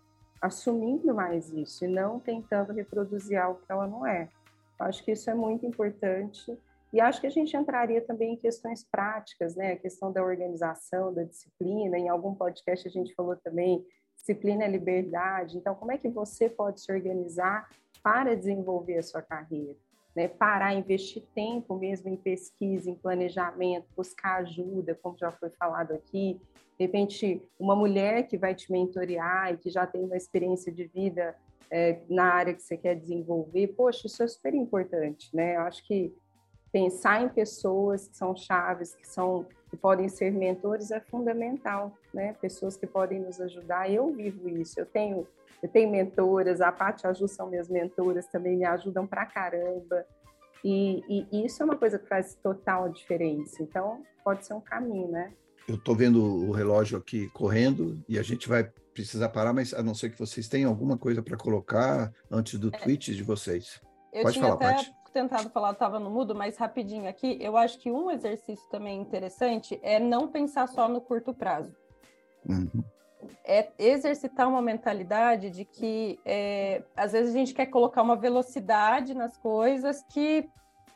assumindo 0.44 1.14
mais 1.14 1.54
isso 1.54 1.86
e 1.86 1.88
não 1.88 2.20
tentando 2.20 2.74
reproduzir 2.74 3.42
algo 3.42 3.62
que 3.66 3.72
ela 3.72 3.88
não 3.88 4.06
é. 4.06 4.28
Acho 4.78 5.02
que 5.06 5.14
isso 5.14 5.30
é 5.30 5.34
muito 5.34 5.66
importante 5.66 6.60
e 6.94 7.02
acho 7.02 7.20
que 7.20 7.28
a 7.28 7.32
gente 7.32 7.58
entraria 7.58 8.00
também 8.02 8.34
em 8.34 8.38
questões 8.38 8.84
práticas, 8.84 9.56
né? 9.56 9.74
A 9.74 9.78
questão 9.78 10.12
da 10.12 10.24
organização, 10.24 11.12
da 11.12 11.24
disciplina. 11.24 11.98
Em 11.98 12.08
algum 12.08 12.36
podcast 12.36 12.88
a 12.88 12.92
gente 12.92 13.16
falou 13.16 13.36
também 13.36 13.84
disciplina 14.16 14.64
é 14.64 14.68
liberdade. 14.68 15.58
Então, 15.58 15.76
como 15.76 15.92
é 15.92 15.98
que 15.98 16.08
você 16.08 16.48
pode 16.48 16.82
se 16.82 16.92
organizar 16.92 17.68
para 18.02 18.36
desenvolver 18.36 19.00
a 19.00 19.04
sua 19.04 19.22
carreira? 19.22 19.76
Né? 20.16 20.28
Parar, 20.28 20.74
investir 20.76 21.24
tempo 21.34 21.76
mesmo 21.76 22.10
em 22.10 22.16
pesquisa, 22.16 22.90
em 22.90 22.96
planejamento, 22.96 23.88
buscar 23.98 24.42
ajuda, 24.42 24.98
como 25.02 25.18
já 25.18 25.32
foi 25.32 25.50
falado 25.50 25.94
aqui, 25.94 26.40
de 26.78 26.86
repente, 26.86 27.42
uma 27.60 27.76
mulher 27.76 28.28
que 28.28 28.38
vai 28.38 28.56
te 28.56 28.72
mentorear 28.72 29.54
e 29.54 29.58
que 29.58 29.70
já 29.70 29.86
tem 29.86 30.04
uma 30.04 30.18
experiência 30.18 30.72
de 30.72 30.86
vida 30.86 31.36
é, 31.70 32.02
na 32.10 32.26
área 32.26 32.54
que 32.54 32.62
você 32.62 32.78
quer 32.78 32.96
desenvolver, 32.96 33.68
poxa, 33.70 34.08
isso 34.08 34.22
é 34.24 34.28
super 34.28 34.54
importante, 34.54 35.36
né? 35.36 35.56
Eu 35.56 35.62
acho 35.62 35.86
que 35.88 36.14
pensar 36.74 37.24
em 37.24 37.30
pessoas 37.30 38.10
que 38.10 38.18
são 38.18 38.36
chaves, 38.36 38.94
que 38.96 39.08
são 39.08 39.46
que 39.70 39.78
podem 39.78 40.10
ser 40.10 40.32
mentores 40.32 40.92
é 40.92 41.00
fundamental, 41.00 41.98
né? 42.14 42.34
Pessoas 42.42 42.76
que 42.76 42.86
podem 42.86 43.20
nos 43.20 43.40
ajudar. 43.40 43.90
Eu 43.90 44.12
vivo 44.12 44.50
isso. 44.50 44.80
Eu 44.80 44.86
tenho 44.86 45.26
eu 45.62 45.70
tenho 45.70 45.90
mentoras, 45.90 46.60
a 46.60 46.74
Paty 46.74 47.06
e 47.06 47.08
a 47.08 47.14
Ju 47.14 47.26
são 47.26 47.50
minhas 47.50 47.70
mentoras, 47.70 48.28
também 48.28 48.58
me 48.58 48.66
ajudam 48.66 49.08
pra 49.08 49.26
caramba. 49.26 50.06
E, 50.62 51.02
e, 51.08 51.28
e 51.32 51.46
isso 51.46 51.64
é 51.64 51.66
uma 51.66 51.78
coisa 51.78 51.98
que 51.98 52.06
faz 52.06 52.36
total 52.36 52.90
diferença. 52.90 53.64
Então, 53.64 54.04
pode 54.26 54.46
ser 54.46 54.54
um 54.54 54.60
caminho, 54.60 55.08
né? 55.08 55.32
eu 55.68 55.76
estou 55.76 55.96
vendo 55.96 56.22
o 56.22 56.52
relógio 56.52 56.98
aqui 56.98 57.30
correndo 57.30 58.04
e 58.08 58.20
a 58.20 58.24
gente 58.24 58.48
vai 58.48 58.70
precisar 58.94 59.30
parar, 59.30 59.54
mas 59.54 59.74
a 59.74 59.82
não 59.82 59.96
ser 59.96 60.10
que 60.10 60.20
vocês 60.20 60.48
tenham 60.48 60.70
alguma 60.70 60.98
coisa 60.98 61.22
para 61.22 61.38
colocar 61.38 62.12
antes 62.30 62.60
do 62.60 62.68
é. 62.68 62.80
tweet 62.80 63.16
de 63.16 63.24
vocês. 63.24 63.80
Eu 64.12 64.24
Pode 64.24 64.40
falar, 64.40 64.54
até 64.54 64.74
Paty. 64.74 64.92
Tentado 65.13 65.49
falar, 65.49 65.71
estava 65.71 65.99
no 65.99 66.10
mudo, 66.10 66.34
mas 66.36 66.58
rapidinho 66.58 67.08
aqui, 67.08 67.38
eu 67.39 67.56
acho 67.56 67.80
que 67.80 67.91
um 67.91 68.10
exercício 68.10 68.67
também 68.69 68.99
interessante 68.99 69.80
é 69.84 69.99
não 69.99 70.28
pensar 70.28 70.67
só 70.67 70.89
no 70.89 70.99
curto 70.99 71.34
prazo. 71.34 71.73
Uhum. 72.49 72.84
É 73.45 73.71
exercitar 73.80 74.49
uma 74.49 74.62
mentalidade 74.62 75.49
de 75.49 75.63
que 75.63 76.19
é, 76.26 76.84
às 76.97 77.13
vezes 77.13 77.34
a 77.34 77.38
gente 77.38 77.54
quer 77.54 77.67
colocar 77.67 78.02
uma 78.02 78.17
velocidade 78.17 79.13
nas 79.13 79.38
coisas 79.38 80.04
que, 80.12 80.49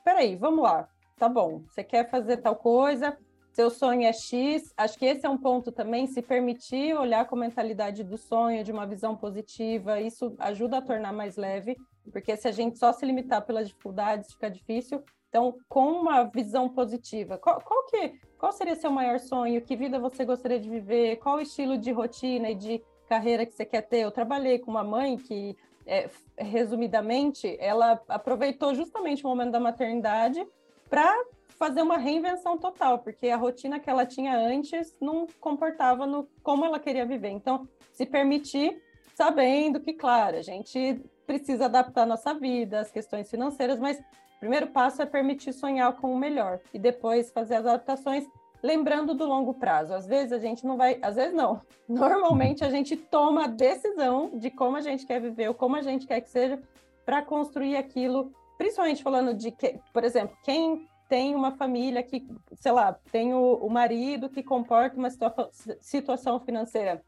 peraí, 0.03 0.35
vamos 0.35 0.63
lá, 0.63 0.89
tá 1.17 1.29
bom, 1.29 1.61
você 1.69 1.83
quer 1.83 2.09
fazer 2.09 2.37
tal 2.37 2.55
coisa, 2.55 3.17
seu 3.57 3.71
sonho 3.71 4.03
é 4.03 4.13
X. 4.13 4.71
Acho 4.77 4.99
que 4.99 5.05
esse 5.05 5.25
é 5.25 5.29
um 5.29 5.37
ponto 5.37 5.71
também, 5.71 6.05
se 6.05 6.21
permitir 6.21 6.95
olhar 6.95 7.25
com 7.25 7.35
a 7.35 7.39
mentalidade 7.39 8.03
do 8.03 8.15
sonho, 8.15 8.63
de 8.63 8.71
uma 8.71 8.85
visão 8.85 9.15
positiva, 9.15 9.99
isso 9.99 10.35
ajuda 10.37 10.77
a 10.77 10.81
tornar 10.81 11.11
mais 11.11 11.37
leve, 11.37 11.75
porque 12.11 12.35
se 12.35 12.47
a 12.47 12.51
gente 12.51 12.77
só 12.77 12.91
se 12.91 13.05
limitar 13.05 13.45
pelas 13.45 13.67
dificuldades, 13.67 14.33
fica 14.33 14.49
difícil. 14.49 15.03
Então, 15.29 15.55
com 15.67 15.91
uma 15.91 16.23
visão 16.23 16.69
positiva, 16.69 17.37
qual, 17.37 17.61
qual, 17.61 17.85
que, 17.85 18.19
qual 18.37 18.51
seria 18.51 18.75
seu 18.75 18.89
maior 18.89 19.19
sonho? 19.19 19.61
Que 19.61 19.75
vida 19.75 19.99
você 19.99 20.23
gostaria 20.23 20.59
de 20.59 20.69
viver? 20.69 21.17
Qual 21.17 21.35
o 21.35 21.41
estilo 21.41 21.77
de 21.77 21.91
rotina 21.91 22.49
e 22.49 22.55
de 22.55 22.81
carreira 23.07 23.45
que 23.45 23.53
você 23.53 23.65
quer 23.65 23.81
ter? 23.81 23.99
Eu 23.99 24.11
trabalhei 24.11 24.57
com 24.59 24.71
uma 24.71 24.83
mãe 24.83 25.17
que, 25.17 25.55
é, 25.85 26.09
resumidamente, 26.37 27.57
ela 27.59 28.01
aproveitou 28.07 28.73
justamente 28.73 29.25
o 29.25 29.29
momento 29.29 29.51
da 29.51 29.59
maternidade 29.59 30.45
para 30.89 31.13
fazer 31.57 31.81
uma 31.81 31.97
reinvenção 31.97 32.57
total, 32.57 32.99
porque 32.99 33.29
a 33.29 33.37
rotina 33.37 33.79
que 33.79 33.89
ela 33.89 34.05
tinha 34.05 34.37
antes 34.37 34.95
não 35.01 35.27
comportava 35.39 36.05
no 36.05 36.29
como 36.41 36.63
ela 36.63 36.79
queria 36.79 37.05
viver. 37.05 37.29
Então, 37.29 37.67
se 37.91 38.05
permitir, 38.05 38.81
sabendo 39.15 39.79
que, 39.79 39.93
claro, 39.93 40.37
a 40.37 40.41
gente 40.41 41.03
precisa 41.27 41.65
adaptar 41.65 42.03
a 42.03 42.05
nossa 42.07 42.33
vida, 42.33 42.79
as 42.79 42.89
questões 42.89 43.29
financeiras, 43.29 43.77
mas 43.77 43.99
o 43.99 44.39
primeiro 44.39 44.67
passo 44.67 45.01
é 45.01 45.05
permitir 45.05 45.51
sonhar 45.51 45.91
com 45.97 46.13
o 46.13 46.17
melhor 46.17 46.59
e 46.73 46.79
depois 46.79 47.29
fazer 47.31 47.55
as 47.55 47.65
adaptações, 47.65 48.25
lembrando 48.63 49.13
do 49.13 49.25
longo 49.25 49.53
prazo. 49.53 49.93
Às 49.93 50.07
vezes 50.07 50.31
a 50.31 50.39
gente 50.39 50.65
não 50.65 50.77
vai, 50.77 50.97
às 51.01 51.15
vezes 51.15 51.35
não. 51.35 51.61
Normalmente 51.87 52.63
a 52.63 52.69
gente 52.69 52.95
toma 52.95 53.43
a 53.43 53.47
decisão 53.47 54.31
de 54.39 54.49
como 54.49 54.77
a 54.77 54.81
gente 54.81 55.05
quer 55.05 55.19
viver, 55.19 55.49
ou 55.49 55.53
como 55.53 55.75
a 55.75 55.81
gente 55.81 56.07
quer 56.07 56.21
que 56.21 56.29
seja, 56.29 56.59
para 57.05 57.21
construir 57.21 57.75
aquilo, 57.75 58.31
principalmente 58.57 59.03
falando 59.03 59.33
de 59.33 59.51
que, 59.51 59.79
por 59.93 60.03
exemplo, 60.03 60.37
quem 60.43 60.87
tem 61.09 61.35
uma 61.35 61.51
família 61.51 62.03
que, 62.03 62.27
sei 62.55 62.71
lá, 62.71 62.93
tem 63.11 63.33
o, 63.33 63.55
o 63.55 63.69
marido 63.69 64.29
que 64.29 64.43
comporta 64.43 64.97
uma 64.97 65.09
situa 65.09 65.49
situação 65.79 66.39
financeira 66.39 67.01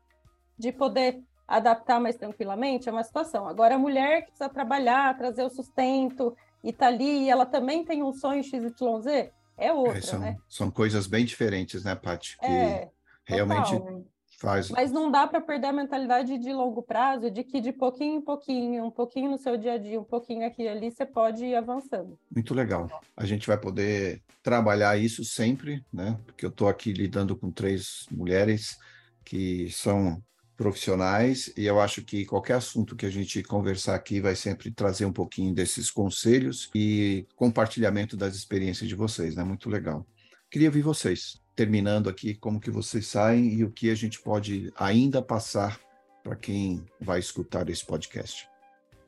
de 0.57 0.71
poder 0.71 1.21
adaptar 1.49 1.99
mais 1.99 2.15
tranquilamente 2.15 2.87
é 2.87 2.91
uma 2.91 3.03
situação. 3.03 3.47
Agora, 3.47 3.75
a 3.75 3.79
mulher 3.79 4.21
que 4.21 4.27
precisa 4.27 4.47
trabalhar, 4.47 5.17
trazer 5.17 5.43
o 5.43 5.49
sustento 5.49 6.37
e 6.63 6.71
tá 6.71 6.87
ali, 6.87 7.23
e 7.23 7.29
ela 7.29 7.45
também 7.45 7.83
tem 7.83 8.03
um 8.03 8.13
sonho 8.13 8.43
XYZ, 8.43 9.31
é 9.57 9.73
outra, 9.73 9.97
é, 9.97 10.01
são, 10.01 10.19
né? 10.19 10.37
São 10.47 10.71
coisas 10.71 11.07
bem 11.07 11.25
diferentes, 11.25 11.83
né, 11.83 11.95
Paty? 11.95 12.37
Que 12.37 12.45
é, 12.45 12.89
realmente 13.25 13.71
total. 13.71 14.03
faz. 14.37 14.69
Mas 14.69 14.91
não 14.91 15.09
dá 15.09 15.25
para 15.25 15.41
perder 15.41 15.67
a 15.67 15.73
mentalidade 15.73 16.37
de 16.37 16.53
longo 16.53 16.83
prazo, 16.83 17.31
de 17.31 17.43
que 17.43 17.59
de 17.59 17.73
pouquinho 17.73 18.19
em 18.19 18.21
pouquinho, 18.21 18.85
um 18.85 18.91
pouquinho 18.91 19.31
no 19.31 19.37
seu 19.37 19.57
dia 19.57 19.73
a 19.73 19.77
dia, 19.77 19.99
um 19.99 20.03
pouquinho 20.03 20.45
aqui 20.45 20.63
e 20.63 20.67
ali, 20.67 20.91
você 20.91 21.05
pode 21.05 21.43
ir 21.45 21.55
avançando. 21.55 22.17
Muito 22.33 22.53
legal. 22.53 22.87
A 23.17 23.25
gente 23.25 23.47
vai 23.47 23.57
poder 23.57 24.21
trabalhar 24.43 24.97
isso 24.97 25.25
sempre, 25.25 25.83
né? 25.91 26.17
Porque 26.25 26.45
eu 26.45 26.49
estou 26.49 26.67
aqui 26.67 26.93
lidando 26.93 27.35
com 27.35 27.51
três 27.51 28.05
mulheres 28.11 28.77
que 29.25 29.69
são 29.71 30.21
profissionais 30.59 31.53
e 31.55 31.65
eu 31.65 31.79
acho 31.79 32.03
que 32.03 32.25
qualquer 32.25 32.55
assunto 32.55 32.93
que 32.93 33.05
a 33.05 33.09
gente 33.09 33.41
conversar 33.41 33.95
aqui 33.95 34.19
vai 34.19 34.35
sempre 34.35 34.69
trazer 34.69 35.05
um 35.05 35.13
pouquinho 35.13 35.55
desses 35.55 35.89
conselhos 35.89 36.69
e 36.75 37.25
compartilhamento 37.37 38.17
das 38.17 38.35
experiências 38.35 38.89
de 38.89 38.93
vocês, 38.93 39.35
né? 39.35 39.43
Muito 39.45 39.69
legal. 39.69 40.05
Queria 40.51 40.67
ouvir 40.67 40.81
vocês, 40.81 41.41
terminando 41.55 42.09
aqui, 42.09 42.35
como 42.35 42.59
que 42.59 42.69
vocês 42.69 43.07
saem 43.07 43.53
e 43.53 43.63
o 43.63 43.71
que 43.71 43.89
a 43.89 43.95
gente 43.95 44.21
pode 44.21 44.69
ainda 44.75 45.21
passar 45.21 45.79
para 46.21 46.35
quem 46.35 46.85
vai 46.99 47.19
escutar 47.19 47.69
esse 47.69 47.85
podcast. 47.85 48.49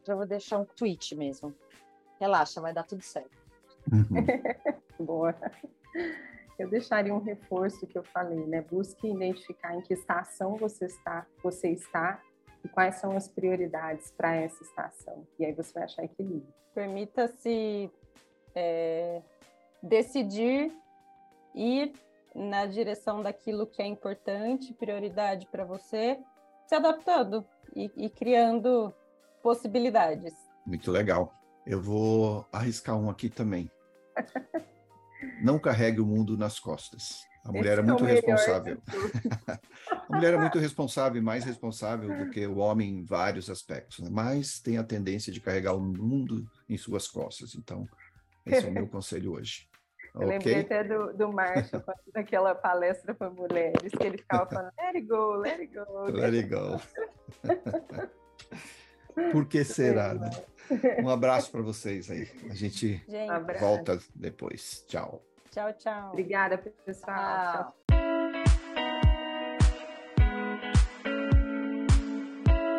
Já 0.08 0.16
vou 0.16 0.26
deixar 0.26 0.58
um 0.58 0.66
tweet 0.66 1.14
mesmo. 1.18 1.54
Relaxa, 2.18 2.62
vai 2.62 2.74
dar 2.74 2.84
tudo 2.84 3.02
certo. 3.02 3.38
Uhum. 3.92 4.26
Boa 5.06 5.36
eu 6.62 6.70
deixaria 6.70 7.14
um 7.14 7.20
reforço 7.20 7.88
que 7.88 7.98
eu 7.98 8.04
falei, 8.04 8.46
né? 8.46 8.62
Busque 8.62 9.08
identificar 9.08 9.76
em 9.76 9.82
que 9.82 9.94
estação 9.94 10.56
você 10.56 10.86
está, 10.86 11.26
você 11.44 11.70
está 11.70 12.22
e 12.64 12.70
quais 12.70 12.96
são 12.96 13.18
as 13.18 13.28
prioridades 13.28 14.12
para 14.12 14.36
essa 14.36 14.62
estação. 14.64 15.26
E 15.40 15.46
aí 15.46 15.54
você 15.54 15.74
vai 15.74 15.84
achar 15.84 16.04
equilíbrio. 16.04 16.54
Permita-se 16.74 17.92
é, 18.54 19.22
decidir 19.82 20.72
ir 21.56 21.94
na 22.36 22.68
direção 22.68 23.24
daquilo 23.24 23.66
que 23.66 23.82
é 23.82 23.86
importante, 23.86 24.74
prioridade 24.74 25.48
para 25.48 25.66
você, 25.66 26.20
se 26.68 26.76
adaptando 26.76 27.44
e, 27.76 27.92
e 27.98 28.10
criando 28.10 28.94
possibilidades. 29.42 30.34
Muito 30.66 30.92
legal. 30.92 31.34
Eu 31.66 31.82
vou 31.82 32.46
arriscar 32.52 32.96
um 32.96 33.10
aqui 33.10 33.30
também. 33.30 33.70
Não 35.44 35.60
carregue 35.60 36.00
o 36.00 36.06
mundo 36.06 36.38
nas 36.38 36.60
costas. 36.60 37.26
A 37.44 37.52
mulher 37.52 37.80
é 37.80 37.82
muito 37.82 38.04
responsável. 38.04 38.78
a 39.90 40.16
mulher 40.16 40.34
é 40.36 40.38
muito 40.38 40.60
responsável, 40.60 41.22
mais 41.24 41.44
responsável 41.44 42.16
do 42.16 42.30
que 42.30 42.46
o 42.46 42.58
homem 42.58 43.00
em 43.00 43.04
vários 43.04 43.50
aspectos, 43.50 44.00
né? 44.00 44.10
mas 44.12 44.60
tem 44.60 44.78
a 44.78 44.84
tendência 44.84 45.34
de 45.34 45.42
carregar 45.42 45.74
o 45.74 45.82
mundo 45.82 46.46
em 46.70 46.78
suas 46.78 47.08
costas. 47.08 47.56
Então, 47.56 47.88
esse 48.46 48.66
é 48.66 48.70
o 48.70 48.72
meu 48.72 48.88
conselho 48.88 49.34
hoje. 49.34 49.68
Eu 50.14 50.28
okay? 50.28 50.38
lembrei 50.38 50.60
até 50.60 50.84
do, 50.84 51.14
do 51.14 51.32
Marshall, 51.32 51.84
naquela 52.14 52.54
palestra 52.54 53.16
para 53.16 53.30
mulheres, 53.30 53.92
que 53.92 54.06
ele 54.06 54.18
ficava 54.18 54.48
falando, 54.48 54.74
let 54.78 54.96
it 54.96 55.08
go, 55.08 55.36
let 55.36 55.60
it 55.60 55.74
go. 55.74 56.04
Let 56.12 56.34
it 56.34 56.50
go. 56.50 56.82
Por 59.32 59.48
que 59.48 59.64
será, 59.64 60.14
né? 60.14 60.30
Um 61.02 61.10
abraço 61.10 61.52
para 61.52 61.62
vocês 61.62 62.12
aí. 62.12 62.30
A 62.50 62.54
gente, 62.54 63.04
gente 63.08 63.60
volta 63.60 64.00
depois. 64.16 64.86
Tchau. 64.88 65.24
Tchau, 65.52 65.74
tchau. 65.74 66.10
Obrigada, 66.12 66.58
pessoal. 66.58 67.52
Tchau. 67.52 67.81